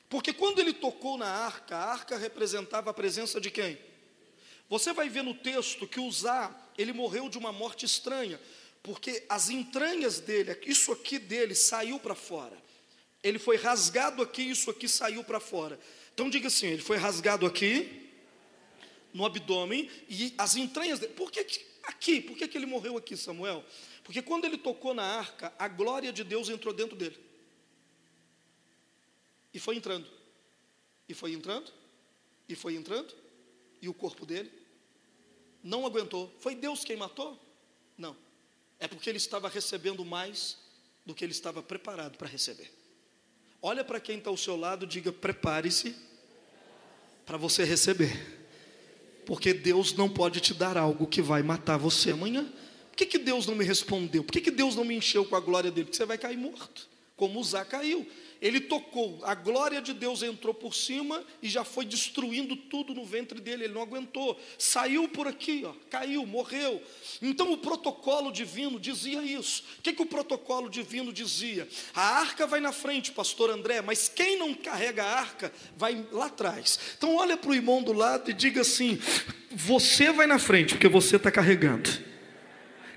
[0.10, 3.78] Porque quando ele tocou na arca, a arca representava a presença de quem?
[4.67, 8.39] Você vai ver no texto que Uzá, ele morreu de uma morte estranha,
[8.82, 12.58] porque as entranhas dele, isso aqui dele saiu para fora.
[13.21, 15.80] Ele foi rasgado aqui, isso aqui saiu para fora.
[16.13, 18.10] Então diga assim, ele foi rasgado aqui
[19.13, 21.13] no abdômen e as entranhas dele.
[21.13, 21.43] Por que,
[21.89, 23.63] Aqui, por que, que ele morreu aqui, Samuel?
[24.10, 27.15] Porque quando ele tocou na arca, a glória de Deus entrou dentro dele.
[29.54, 30.08] E foi entrando.
[31.08, 31.72] E foi entrando.
[32.48, 33.13] E foi entrando.
[33.80, 34.52] E o corpo dele
[35.63, 36.36] não aguentou.
[36.39, 37.39] Foi Deus quem matou?
[37.95, 38.17] Não.
[38.80, 40.58] É porque ele estava recebendo mais
[41.06, 42.74] do que ele estava preparado para receber.
[43.62, 45.95] Olha para quem está ao seu lado, diga: prepare-se
[47.28, 48.50] para você receber.
[49.28, 52.52] Porque Deus não pode te dar algo que vai matar você amanhã.
[52.99, 54.25] Que, que Deus não me respondeu?
[54.25, 55.85] Por que, que Deus não me encheu com a glória dele?
[55.85, 56.85] Porque você vai cair morto,
[57.15, 58.05] como Uzá caiu.
[58.41, 63.05] Ele tocou, a glória de Deus entrou por cima e já foi destruindo tudo no
[63.05, 66.83] ventre dele, ele não aguentou, saiu por aqui, ó, caiu, morreu.
[67.21, 69.63] Então o protocolo divino dizia isso.
[69.79, 71.69] O que, que o protocolo divino dizia?
[71.95, 76.25] A arca vai na frente, pastor André, mas quem não carrega a arca vai lá
[76.25, 76.77] atrás.
[76.97, 78.99] Então olha para o irmão do lado e diga assim:
[79.51, 82.09] você vai na frente, porque você está carregando.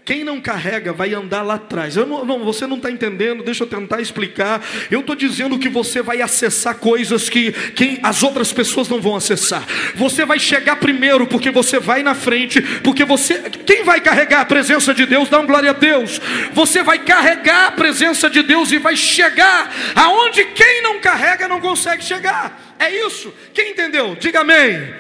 [0.05, 1.95] Quem não carrega vai andar lá atrás.
[1.95, 4.61] Não, não, você não está entendendo, deixa eu tentar explicar.
[4.91, 7.55] Eu estou dizendo que você vai acessar coisas que,
[8.03, 9.65] as outras pessoas não vão acessar.
[9.95, 13.43] Você vai chegar primeiro, porque você vai na frente, porque você.
[13.65, 15.29] Quem vai carregar a presença de Deus?
[15.29, 16.21] Dá um glória a Deus.
[16.53, 21.61] Você vai carregar a presença de Deus e vai chegar aonde quem não carrega não
[21.61, 22.75] consegue chegar.
[22.77, 23.33] É isso.
[23.55, 24.17] Quem entendeu?
[24.19, 24.95] Diga amém.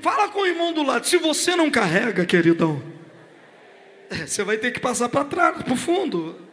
[0.00, 1.06] Fala com o irmão do lado.
[1.06, 2.89] Se você não carrega, queridão
[4.26, 6.48] você vai ter que passar para trás, para o fundo.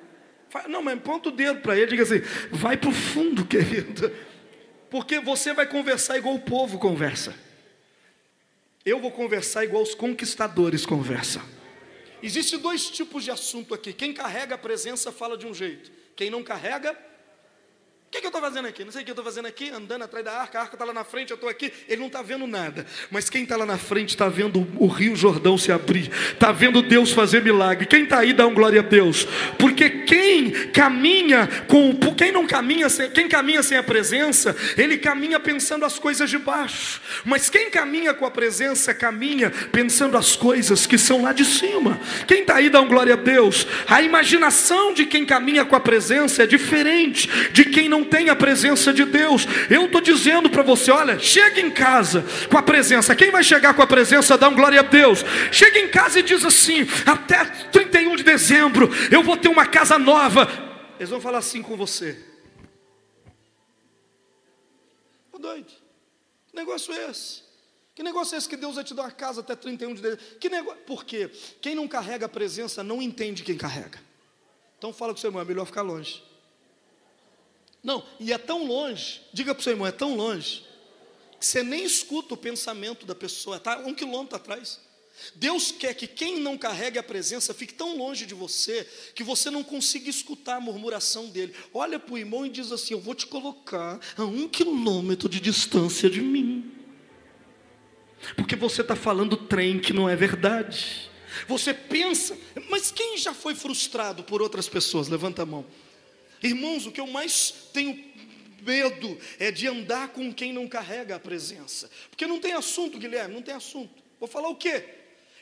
[0.67, 4.11] Não, mas ponta o dedo para ele, diga assim: vai para o fundo, querido.
[4.89, 7.35] Porque você vai conversar igual o povo conversa.
[8.85, 11.41] Eu vou conversar igual os conquistadores conversam.
[12.23, 13.91] Existem dois tipos de assunto aqui.
[13.91, 15.91] Quem carrega a presença fala de um jeito.
[16.15, 16.97] Quem não carrega,
[18.07, 18.85] o que, que, eu estou fazendo aqui?
[18.85, 20.85] Não sei o que eu estou fazendo aqui, andando atrás da arca, a arca está
[20.85, 22.85] lá na frente, eu estou aqui, ele não está vendo nada.
[23.11, 26.81] Mas quem está lá na frente está vendo o Rio Jordão se abrir, está vendo
[26.81, 27.85] Deus fazer milagre.
[27.85, 29.27] Quem está aí dá um glória a Deus.
[29.59, 35.37] Porque quem caminha com quem não caminha, sem, quem caminha sem a presença, ele caminha
[35.37, 37.01] pensando as coisas de baixo.
[37.25, 41.99] Mas quem caminha com a presença, caminha pensando as coisas que são lá de cima.
[42.25, 43.67] Quem está aí dá um glória a Deus.
[43.85, 48.29] A imaginação de quem caminha com a presença é diferente de quem não não tem
[48.29, 49.45] a presença de Deus.
[49.69, 53.15] Eu estou dizendo para você: olha, chega em casa com a presença.
[53.15, 55.23] Quem vai chegar com a presença, dá um glória a Deus.
[55.51, 59.97] Chega em casa e diz assim: até 31 de dezembro eu vou ter uma casa
[59.97, 60.47] nova.
[60.99, 62.23] Eles vão falar assim com você.
[65.31, 65.71] Ô doido,
[66.47, 67.43] que negócio é esse?
[67.93, 70.25] Que negócio é esse que Deus vai te dar uma casa até 31 de dezembro?
[70.39, 70.81] Que negócio?
[70.83, 71.31] Por quê?
[71.61, 73.99] Quem não carrega a presença não entende quem carrega.
[74.77, 76.26] Então fala com seu irmão, é melhor ficar longe.
[77.87, 80.61] Não, e é tão longe, diga para o seu irmão, é tão longe,
[81.39, 84.81] que você nem escuta o pensamento da pessoa, está um quilômetro atrás.
[85.33, 89.49] Deus quer que quem não carregue a presença fique tão longe de você que você
[89.49, 91.55] não consiga escutar a murmuração dele.
[91.73, 95.39] Olha para o irmão e diz assim: Eu vou te colocar a um quilômetro de
[95.39, 96.69] distância de mim,
[98.35, 101.09] porque você está falando trem que não é verdade.
[101.47, 102.37] Você pensa,
[102.69, 105.07] mas quem já foi frustrado por outras pessoas?
[105.07, 105.65] Levanta a mão.
[106.41, 108.03] Irmãos, o que eu mais tenho
[108.61, 111.89] medo é de andar com quem não carrega a presença.
[112.09, 114.03] Porque não tem assunto, Guilherme, não tem assunto.
[114.19, 114.83] Vou falar o quê?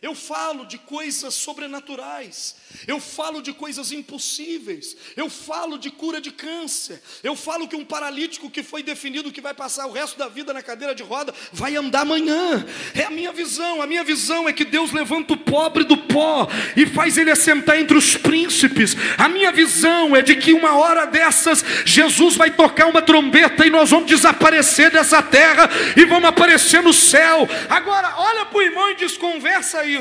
[0.05, 6.29] Eu falo de coisas sobrenaturais, eu falo de coisas impossíveis, eu falo de cura de
[6.29, 10.27] câncer, eu falo que um paralítico que foi definido que vai passar o resto da
[10.27, 12.63] vida na cadeira de roda vai andar amanhã.
[12.93, 16.47] É a minha visão, a minha visão é que Deus levanta o pobre do pó
[16.77, 18.95] e faz ele assentar entre os príncipes.
[19.17, 23.71] A minha visão é de que uma hora dessas Jesus vai tocar uma trombeta e
[23.71, 27.49] nós vamos desaparecer dessa terra e vamos aparecer no céu.
[27.67, 29.94] Agora, olha para o irmão e desconversa aí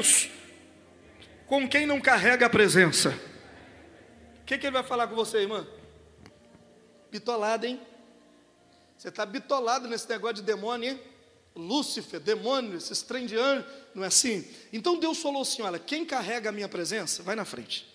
[1.46, 3.10] com quem não carrega a presença.
[4.40, 5.66] O que, que ele vai falar com você, irmã?
[7.10, 7.80] Bitolado, hein?
[8.96, 11.00] Você está bitolado nesse negócio de demônio, hein?
[11.54, 14.44] Lúcifer, demônio, esses trem de anjo, não é assim?
[14.72, 17.86] Então Deus falou assim: olha, quem carrega a minha presença, vai na frente.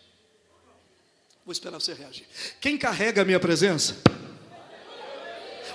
[1.45, 2.25] Vou esperar você reagir.
[2.62, 3.95] Quem carrega a minha presença?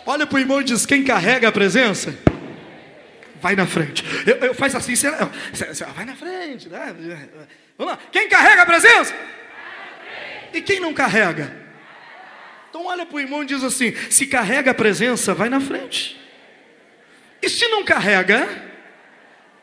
[0.06, 2.16] Olha para o irmão e diz: quem carrega a presença?
[3.44, 4.02] Vai na frente.
[4.26, 5.10] Eu, eu faz assim, você,
[5.52, 6.66] você, vai na frente.
[6.66, 7.28] Né?
[7.76, 7.98] Vamos lá.
[8.10, 9.14] Quem carrega a presença?
[10.54, 11.54] E quem não carrega?
[12.70, 16.18] Então olha para o irmão e diz assim: se carrega a presença, vai na frente.
[17.42, 18.48] E se não carrega,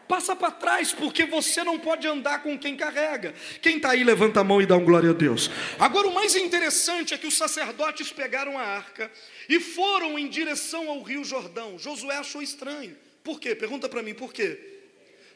[0.07, 3.33] passa para trás, porque você não pode andar com quem carrega.
[3.63, 5.49] Quem está aí, levanta a mão e dá um glória a Deus.
[5.79, 9.11] Agora, o mais interessante é que os sacerdotes pegaram a arca
[9.49, 11.79] e foram em direção ao rio Jordão.
[11.79, 12.95] Josué achou estranho.
[13.23, 13.55] Por quê?
[13.55, 14.59] Pergunta para mim, por quê?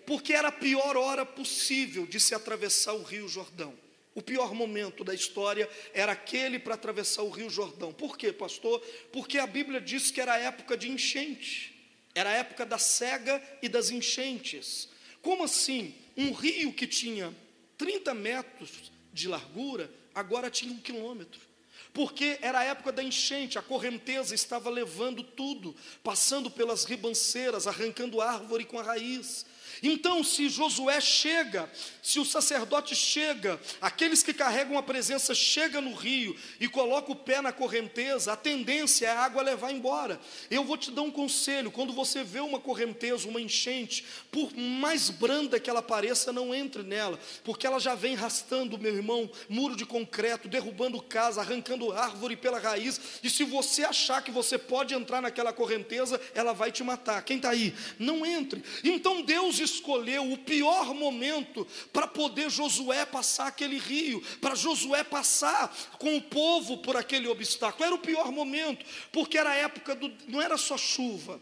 [0.06, 3.74] Porque era a pior hora possível de se atravessar o Rio Jordão.
[4.14, 7.92] O pior momento da história era aquele para atravessar o Rio Jordão.
[7.92, 8.80] Por quê, pastor?
[9.12, 11.74] Porque a Bíblia diz que era a época de enchente,
[12.14, 14.90] era a época da cega e das enchentes.
[15.22, 15.94] Como assim?
[16.16, 17.36] Um rio que tinha
[17.78, 21.55] 30 metros de largura, agora tinha um quilômetro
[21.96, 28.22] porque era a época da enchente, a correnteza estava levando tudo, passando pelas ribanceiras, arrancando
[28.22, 29.46] árvore com a raiz.
[29.82, 31.70] Então, se Josué chega,
[32.02, 37.16] se o sacerdote chega, aqueles que carregam a presença chega no rio e coloca o
[37.16, 40.20] pé na correnteza, a tendência é a água levar embora.
[40.50, 45.10] Eu vou te dar um conselho: quando você vê uma correnteza, uma enchente, por mais
[45.10, 49.76] branda que ela pareça, não entre nela, porque ela já vem rastando, meu irmão, muro
[49.76, 53.00] de concreto, derrubando casa, arrancando árvore pela raiz.
[53.24, 57.24] E se você achar que você pode entrar naquela correnteza, ela vai te matar.
[57.24, 57.74] Quem está aí?
[57.98, 58.64] Não entre.
[58.84, 65.76] Então Deus escolheu o pior momento para poder Josué passar aquele rio, para Josué passar
[66.00, 67.84] com o povo por aquele obstáculo.
[67.86, 70.12] Era o pior momento, porque era a época do.
[70.28, 71.42] não era só chuva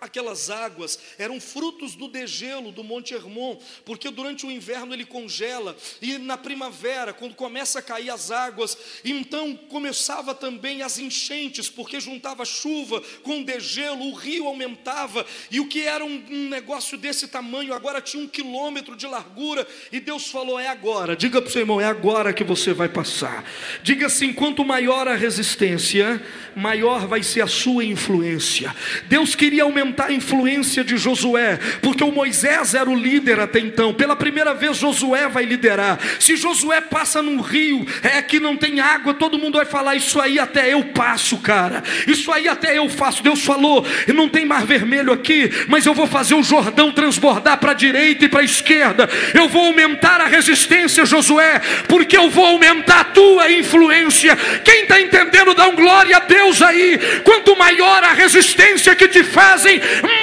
[0.00, 5.76] Aquelas águas eram frutos do degelo do Monte Hermon, porque durante o inverno ele congela,
[6.00, 11.98] e na primavera, quando começa a cair as águas, então começava também as enchentes, porque
[11.98, 17.74] juntava chuva com degelo, o rio aumentava, e o que era um, negócio desse tamanho,
[17.74, 21.62] agora tinha um quilômetro de largura, e Deus falou: é agora, diga para o seu
[21.62, 23.44] irmão, é agora que você vai passar.
[23.82, 28.72] Diga assim: quanto maior a resistência, maior vai ser a sua influência.
[29.08, 33.92] Deus queria aumentar a influência de Josué, porque o Moisés era o líder até então.
[33.94, 35.98] Pela primeira vez, Josué vai liderar.
[36.18, 40.20] Se Josué passa num rio, é que não tem água, todo mundo vai falar: Isso
[40.20, 41.82] aí até eu passo, cara.
[42.06, 43.22] Isso aí até eu faço.
[43.22, 47.72] Deus falou: Não tem mar vermelho aqui, mas eu vou fazer o Jordão transbordar para
[47.72, 49.08] a direita e para a esquerda.
[49.34, 54.36] Eu vou aumentar a resistência, Josué, porque eu vou aumentar a tua influência.
[54.64, 56.98] Quem está entendendo, dá um glória a Deus aí.
[57.24, 59.77] Quanto maior a resistência que te fazem,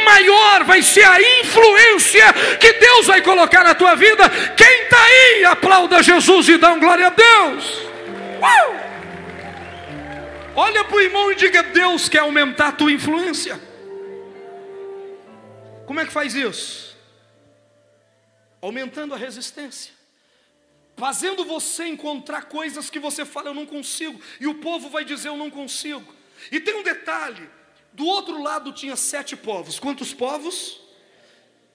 [0.05, 2.25] maior vai ser a influência
[2.59, 4.29] que Deus vai colocar na tua vida.
[4.55, 7.65] Quem está aí, aplauda Jesus e dá um glória a Deus.
[8.41, 8.85] Uau!
[10.55, 13.59] Olha para o irmão e diga: Deus quer aumentar a tua influência.
[15.85, 16.95] Como é que faz isso?
[18.61, 19.93] Aumentando a resistência,
[20.97, 25.27] fazendo você encontrar coisas que você fala, eu não consigo, e o povo vai dizer,
[25.27, 26.15] eu não consigo.
[26.51, 27.47] E tem um detalhe:
[27.95, 29.79] do outro lado tinha sete povos.
[29.79, 30.81] Quantos povos?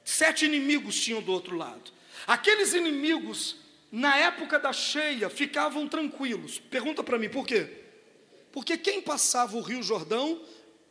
[0.04, 1.90] Sete inimigos tinham do outro lado.
[2.26, 3.56] Aqueles inimigos,
[3.90, 6.58] na época da cheia, ficavam tranquilos.
[6.58, 7.84] Pergunta para mim, por quê?
[8.52, 10.42] Porque quem passava o Rio Jordão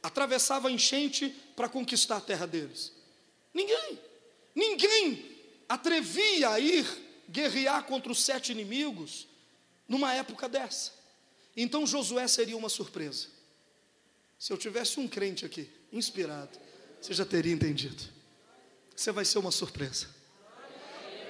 [0.01, 2.91] atravessava a enchente para conquistar a terra deles?
[3.53, 3.99] Ninguém.
[4.55, 5.25] Ninguém
[5.67, 6.87] atrevia a ir
[7.29, 9.27] guerrear contra os sete inimigos
[9.87, 10.91] numa época dessa.
[11.55, 13.27] Então Josué seria uma surpresa.
[14.39, 16.58] Se eu tivesse um crente aqui, inspirado,
[16.99, 18.02] você já teria entendido.
[18.95, 20.08] Você vai ser uma surpresa.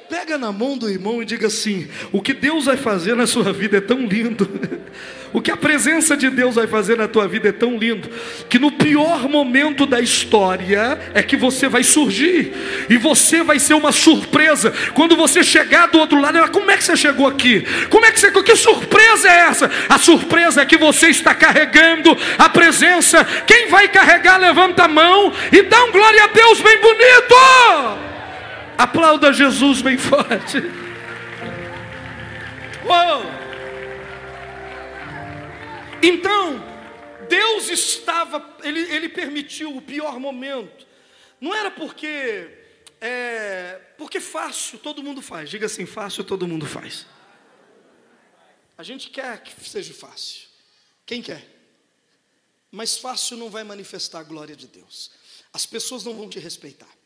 [0.10, 3.54] Pega na mão do irmão e diga assim: o que Deus vai fazer na sua
[3.54, 4.50] vida é tão lindo.
[5.32, 8.10] O que a presença de Deus vai fazer na tua vida é tão lindo,
[8.50, 12.52] que no pior momento da história é que você vai surgir,
[12.90, 14.74] e você vai ser uma surpresa.
[14.96, 17.64] Quando você chegar do outro lado, como é que você chegou aqui?
[17.92, 18.32] Como é que você.
[18.32, 19.70] Que surpresa é essa?
[19.88, 23.24] A surpresa é que você está carregando a presença.
[23.46, 28.09] Quem vai carregar, levanta a mão e dá um glória a Deus bem bonito.
[28.80, 30.58] Aplauda Jesus bem forte.
[32.86, 33.24] Uou!
[36.02, 36.64] Então,
[37.28, 40.88] Deus estava, ele, ele permitiu o pior momento.
[41.42, 42.50] Não era porque,
[43.02, 45.50] é, porque fácil todo mundo faz.
[45.50, 47.06] Diga assim, fácil todo mundo faz.
[48.78, 50.48] A gente quer que seja fácil.
[51.06, 51.46] Quem quer?
[52.72, 55.12] Mas fácil não vai manifestar a glória de Deus.
[55.52, 56.99] As pessoas não vão te respeitar.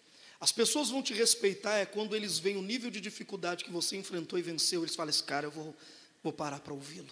[0.44, 3.96] As pessoas vão te respeitar é quando eles veem o nível de dificuldade que você
[3.96, 4.82] enfrentou e venceu.
[4.82, 5.74] Eles falam: esse cara, eu vou,
[6.22, 7.08] vou parar para ouvi-lo.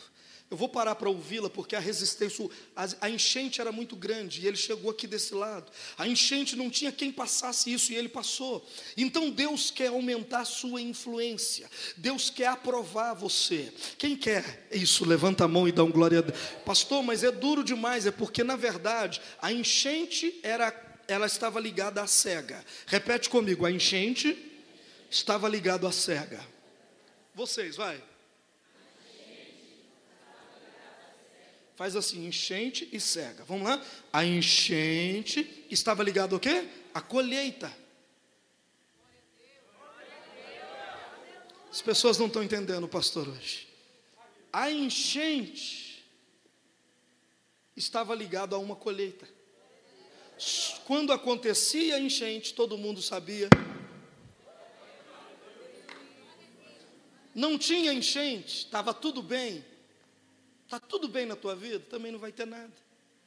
[0.49, 4.47] Eu vou parar para ouvi-la porque a resistência, a, a, enchente era muito grande e
[4.47, 5.71] ele chegou aqui desse lado.
[5.97, 8.67] A enchente não tinha quem passasse isso e ele passou.
[8.97, 11.71] Então Deus quer aumentar a sua influência.
[11.95, 13.71] Deus quer aprovar você.
[13.97, 15.05] Quem quer isso?
[15.05, 16.37] Levanta a mão e dá um glória a Deus.
[16.65, 18.05] Pastor, mas é duro demais.
[18.05, 22.63] É porque na verdade a enchente era ela estava ligada à cega.
[22.85, 24.37] Repete comigo, a enchente
[25.09, 26.39] estava ligada à cega.
[27.33, 28.01] Vocês, vai.
[31.75, 33.43] Faz assim, enchente e cega.
[33.45, 33.83] Vamos lá?
[34.13, 36.67] A enchente estava ligada ao quê?
[36.93, 37.75] A colheita.
[41.71, 43.67] As pessoas não estão entendendo, pastor, hoje.
[44.51, 46.05] A enchente
[47.75, 49.27] estava ligada a uma colheita.
[50.85, 53.49] Quando acontecia enchente, todo mundo sabia.
[57.33, 59.63] Não tinha enchente, estava tudo bem.
[60.65, 62.71] Está tudo bem na tua vida, também não vai ter nada,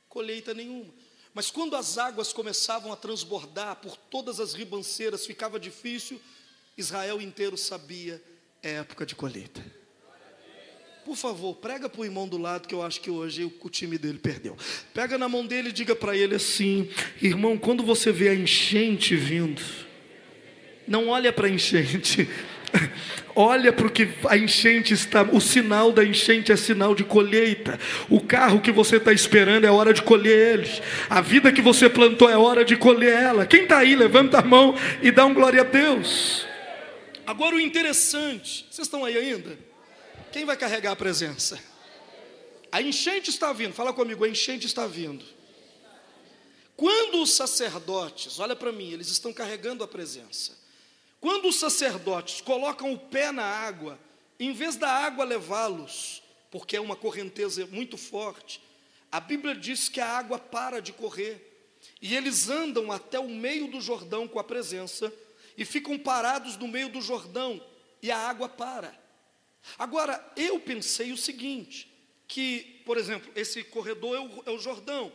[0.09, 0.91] colheita nenhuma.
[1.35, 6.19] Mas quando as águas começavam a transbordar por todas as ribanceiras, ficava difícil,
[6.77, 8.23] Israel inteiro sabia,
[8.63, 9.63] é época de colheita.
[11.05, 13.99] Por favor, prega para o irmão do lado, que eu acho que hoje o time
[13.99, 14.57] dele perdeu.
[14.93, 16.89] Pega na mão dele e diga para ele assim:
[17.21, 19.63] irmão, quando você vê a enchente vindo,
[20.89, 22.29] não olha para a enchente,
[23.37, 27.79] Olha para o que a enchente está, o sinal da enchente é sinal de colheita.
[28.09, 30.71] O carro que você está esperando é hora de colher ele.
[31.11, 33.47] A vida que você plantou é hora de colher ela.
[33.47, 36.47] Quem está aí, levanta a mão e dá um glória a Deus.
[37.27, 39.59] Agora o interessante, vocês estão aí ainda?
[40.35, 41.63] Quem vai carregar a presença?
[42.73, 45.25] A enchente está vindo, fala comigo, a enchente está vindo.
[46.77, 50.59] Quando os sacerdotes, olha para mim, eles estão carregando a presença.
[51.21, 53.97] Quando os sacerdotes colocam o pé na água,
[54.41, 56.21] em vez da água levá-los,
[56.51, 58.61] porque é uma correnteza muito forte,
[59.13, 61.79] a Bíblia diz que a água para de correr.
[62.03, 65.15] E eles andam até o meio do Jordão com a presença
[65.57, 67.65] e ficam parados no meio do Jordão
[68.03, 69.04] e a água para.
[69.79, 71.93] Agora, eu pensei o seguinte:
[72.27, 75.13] que, por exemplo, esse corredor é o, é o Jordão.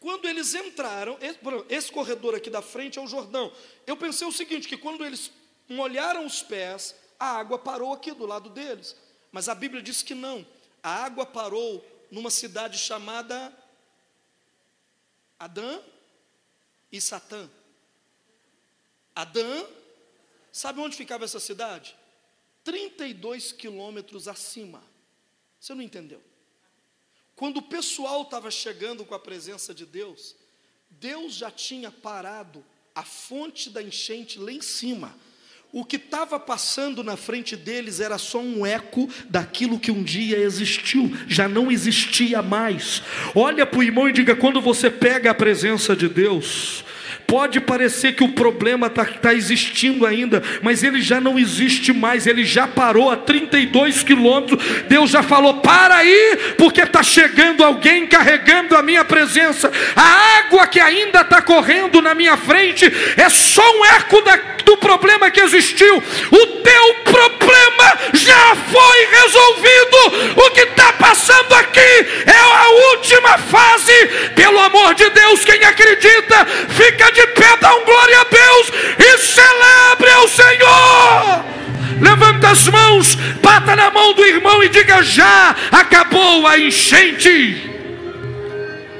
[0.00, 1.38] Quando eles entraram, esse,
[1.68, 3.52] esse corredor aqui da frente é o Jordão.
[3.86, 5.30] Eu pensei o seguinte: que quando eles
[5.68, 8.96] molharam os pés, a água parou aqui do lado deles.
[9.32, 10.46] Mas a Bíblia diz que não.
[10.82, 13.52] A água parou numa cidade chamada
[15.38, 15.80] Adã
[16.92, 17.50] e Satã.
[19.14, 19.66] Adã,
[20.52, 21.96] sabe onde ficava essa cidade?
[22.66, 24.82] 32 quilômetros acima.
[25.58, 26.20] Você não entendeu?
[27.34, 30.34] Quando o pessoal estava chegando com a presença de Deus,
[30.90, 35.16] Deus já tinha parado a fonte da enchente lá em cima
[35.72, 40.38] o que estava passando na frente deles era só um eco daquilo que um dia
[40.38, 43.02] existiu, já não existia mais.
[43.34, 46.82] Olha para o irmão e diga: quando você pega a presença de Deus,
[47.26, 52.26] Pode parecer que o problema está tá existindo ainda, mas ele já não existe mais,
[52.26, 54.62] ele já parou a 32 quilômetros.
[54.88, 59.72] Deus já falou: para aí, porque está chegando alguém carregando a minha presença.
[59.96, 62.84] A água que ainda está correndo na minha frente
[63.16, 65.96] é só um eco da, do problema que existiu.
[65.96, 70.42] O teu problema já foi resolvido.
[70.46, 71.80] O que está passando aqui
[72.26, 74.06] é a última fase.
[74.34, 79.18] Pelo amor de Deus, quem acredita, fica de pé, dá um glória a Deus e
[79.18, 81.44] celebre ao Senhor.
[82.00, 87.70] Levanta as mãos, bata na mão do irmão e diga: já acabou a enchente.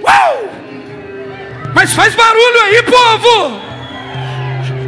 [0.03, 0.51] Uau!
[1.75, 3.76] Mas faz barulho aí, povo.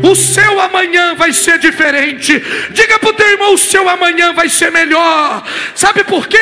[0.02, 2.38] O seu amanhã vai ser diferente.
[2.70, 5.44] Diga para o teu irmão: o seu amanhã vai ser melhor.
[5.74, 6.38] Sabe por quê?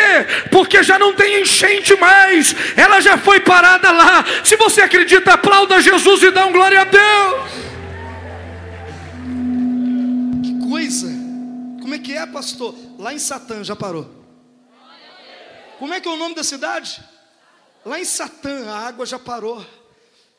[0.51, 2.55] Porque já não tem enchente mais.
[2.77, 4.25] Ela já foi parada lá.
[4.45, 7.51] Se você acredita, aplauda Jesus e dá um glória a Deus.
[10.43, 11.09] Que coisa!
[11.81, 12.75] Como é que é, pastor?
[12.99, 14.11] Lá em Satã já parou.
[15.79, 17.03] Como é que é o nome da cidade?
[17.85, 19.65] Lá em Satã a água já parou.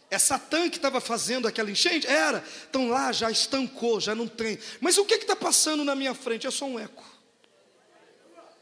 [0.10, 2.08] É Satã que estava fazendo aquela enchente?
[2.08, 2.44] Era.
[2.70, 4.58] Então lá já estancou, já não tem.
[4.80, 6.48] Mas o que está passando na minha frente?
[6.48, 7.04] É só um eco.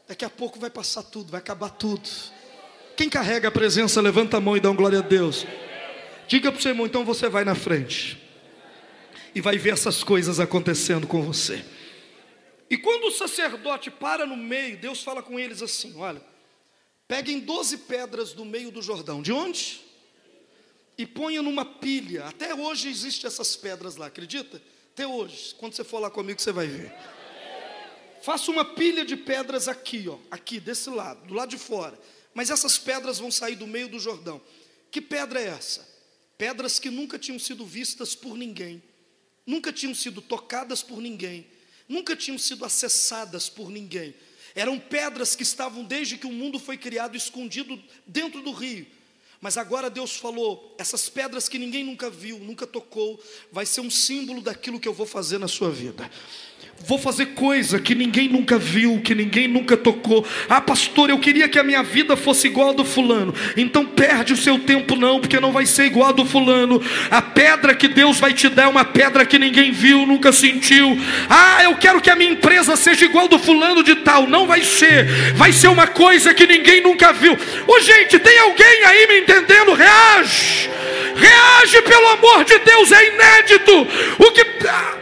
[0.08, 2.08] Daqui a pouco vai passar tudo, vai acabar tudo.
[2.96, 5.46] Quem carrega a presença, levanta a mão e dá um glória a Deus.
[6.26, 8.20] Diga para o seu irmão, então você vai na frente.
[9.34, 11.64] E vai ver essas coisas acontecendo com você.
[12.68, 16.20] E quando o sacerdote para no meio, Deus fala com eles assim: olha,
[17.06, 19.22] peguem 12 pedras do meio do Jordão.
[19.22, 19.85] De onde?
[20.98, 22.24] E ponha numa pilha.
[22.24, 24.62] Até hoje existem essas pedras lá, acredita?
[24.92, 25.54] Até hoje.
[25.58, 26.92] Quando você for lá comigo, você vai ver.
[28.22, 31.98] Faça uma pilha de pedras aqui, ó, aqui desse lado, do lado de fora.
[32.34, 34.40] Mas essas pedras vão sair do meio do Jordão.
[34.90, 35.86] Que pedra é essa?
[36.38, 38.82] Pedras que nunca tinham sido vistas por ninguém,
[39.46, 41.46] nunca tinham sido tocadas por ninguém,
[41.88, 44.14] nunca tinham sido acessadas por ninguém.
[44.54, 48.86] Eram pedras que estavam desde que o mundo foi criado escondido dentro do rio
[49.40, 53.20] Mas agora Deus falou: essas pedras que ninguém nunca viu, nunca tocou,
[53.52, 56.10] vai ser um símbolo daquilo que eu vou fazer na sua vida.
[56.84, 60.24] Vou fazer coisa que ninguém nunca viu, que ninguém nunca tocou.
[60.48, 63.34] Ah, pastor, eu queria que a minha vida fosse igual a do fulano.
[63.56, 66.80] Então perde o seu tempo, não, porque não vai ser igual a do fulano.
[67.10, 70.96] A pedra que Deus vai te dar é uma pedra que ninguém viu, nunca sentiu.
[71.28, 74.28] Ah, eu quero que a minha empresa seja igual do fulano de tal.
[74.28, 75.34] Não vai ser.
[75.34, 77.32] Vai ser uma coisa que ninguém nunca viu.
[77.66, 79.74] Ô, gente, tem alguém aí me entendendo?
[79.74, 80.68] Reage.
[81.16, 83.72] Reage pelo amor de Deus, é inédito.
[84.18, 84.44] O que.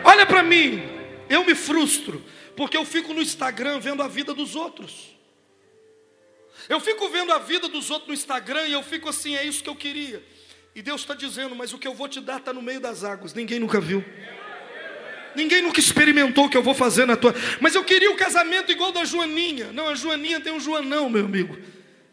[0.04, 0.82] Olha para mim.
[1.28, 2.22] Eu me frustro,
[2.56, 5.14] porque eu fico no Instagram vendo a vida dos outros.
[6.68, 9.62] Eu fico vendo a vida dos outros no Instagram e eu fico assim, é isso
[9.62, 10.22] que eu queria.
[10.74, 13.04] E Deus está dizendo, mas o que eu vou te dar está no meio das
[13.04, 14.04] águas, ninguém nunca viu.
[15.34, 17.34] Ninguém nunca experimentou o que eu vou fazer na tua.
[17.60, 19.72] Mas eu queria o um casamento igual da Joaninha.
[19.72, 21.56] Não, a Joaninha tem um Joanão, meu amigo.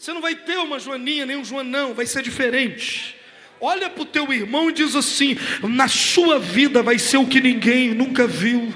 [0.02, 3.16] Você não vai ter uma Joaninha nem um Joanão, vai ser diferente.
[3.60, 7.39] Olha para o teu irmão e diz assim: na sua vida vai ser o que
[7.39, 8.74] ninguém nunca viu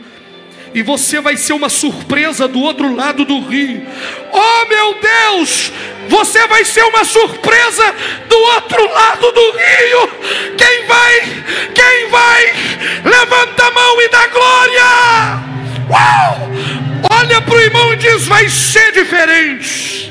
[0.72, 3.82] e você vai ser uma surpresa do outro lado do rio.
[4.32, 5.72] Oh meu Deus,
[6.08, 7.96] você vai ser uma surpresa
[8.30, 10.56] do outro lado do rio.
[10.56, 11.22] Quem vai?
[11.74, 12.54] Quem vai?
[13.04, 14.84] Levanta a mão e dá glória.
[15.90, 16.52] Uau!
[17.20, 20.05] Olha para o irmão e diz: vai ser diferente.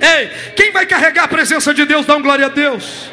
[0.00, 3.10] Ei, quem vai carregar a presença de Deus, dá um glória a Deus.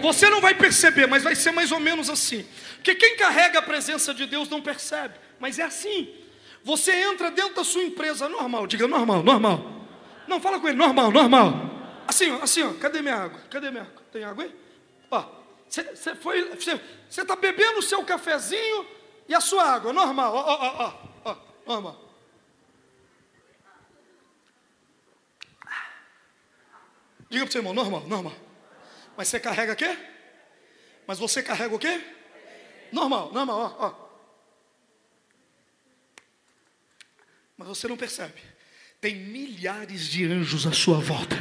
[0.00, 2.46] Você não vai perceber, mas vai ser mais ou menos assim.
[2.76, 6.14] Porque quem carrega a presença de Deus não percebe mas é assim.
[6.62, 9.88] Você entra dentro da sua empresa normal, diga normal, normal.
[10.28, 11.70] Não, fala com ele, normal, normal.
[12.06, 13.40] Assim, ó, assim, ó, cadê minha água?
[13.50, 14.02] Cadê minha água?
[14.12, 14.54] Tem água aí?
[15.10, 15.24] Ó,
[15.66, 18.86] você foi, você está bebendo o seu cafezinho
[19.26, 20.92] e a sua água, normal, ó, ó,
[21.24, 22.09] ó, ó, normal.
[27.30, 28.34] Diga para o seu irmão, normal, normal.
[29.16, 29.96] Mas você carrega o quê?
[31.06, 32.00] Mas você carrega o quê?
[32.92, 34.10] Normal, normal, ó, ó.
[37.60, 38.40] mas você não percebe.
[39.02, 41.38] Tem milhares de anjos à sua volta,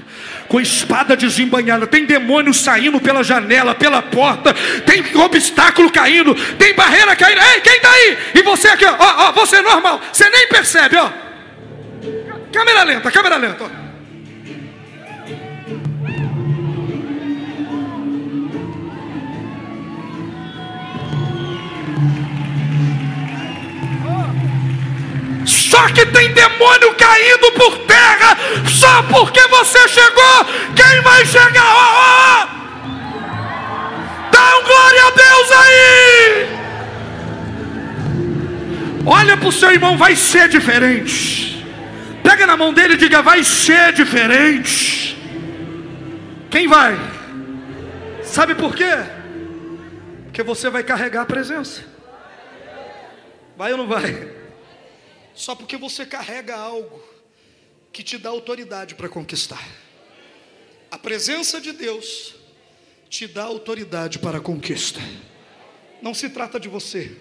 [0.50, 4.54] com espada desembanhada, tem demônio saindo pela janela, pela porta,
[4.86, 7.42] tem obstáculo caindo, tem barreira caindo.
[7.42, 8.18] Ei, quem está aí?
[8.36, 11.10] E você aqui, ó, ó, você é normal, você nem percebe, ó.
[12.52, 13.79] Câmera lenta, câmera lenta, ó.
[25.80, 30.46] Só que tem demônio caindo por terra, só porque você chegou.
[30.76, 31.74] Quem vai chegar?
[31.74, 32.48] Oh, oh.
[34.30, 36.50] Dá um glória a Deus aí.
[39.06, 41.66] Olha para o seu irmão, vai ser diferente.
[42.24, 45.18] Pega na mão dele e diga: vai ser diferente.
[46.50, 47.00] Quem vai?
[48.22, 48.98] Sabe por quê?
[50.26, 51.84] Porque você vai carregar a presença.
[53.56, 54.39] Vai ou não vai?
[55.40, 57.02] Só porque você carrega algo
[57.94, 59.66] que te dá autoridade para conquistar.
[60.92, 62.36] A presença de Deus
[63.10, 65.00] te dá autoridade para a conquista.
[66.02, 67.16] Não se trata de você,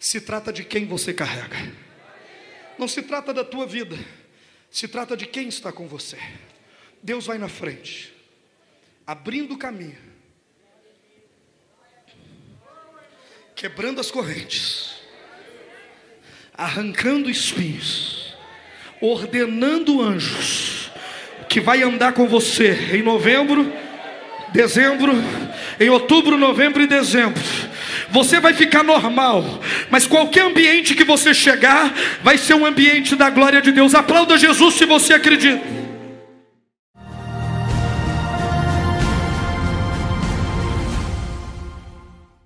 [0.00, 1.58] se trata de quem você carrega.
[2.78, 3.98] Não se trata da tua vida,
[4.70, 6.18] se trata de quem está com você.
[7.02, 8.14] Deus vai na frente,
[9.06, 9.98] abrindo o caminho,
[13.54, 14.95] quebrando as correntes
[16.56, 18.34] arrancando espinhos,
[19.00, 20.90] ordenando anjos
[21.48, 23.70] que vai andar com você em novembro,
[24.52, 25.12] dezembro,
[25.78, 27.42] em outubro, novembro e dezembro.
[28.10, 31.92] Você vai ficar normal, mas qualquer ambiente que você chegar
[32.22, 33.94] vai ser um ambiente da glória de Deus.
[33.94, 35.85] Aplauda Jesus se você acredita.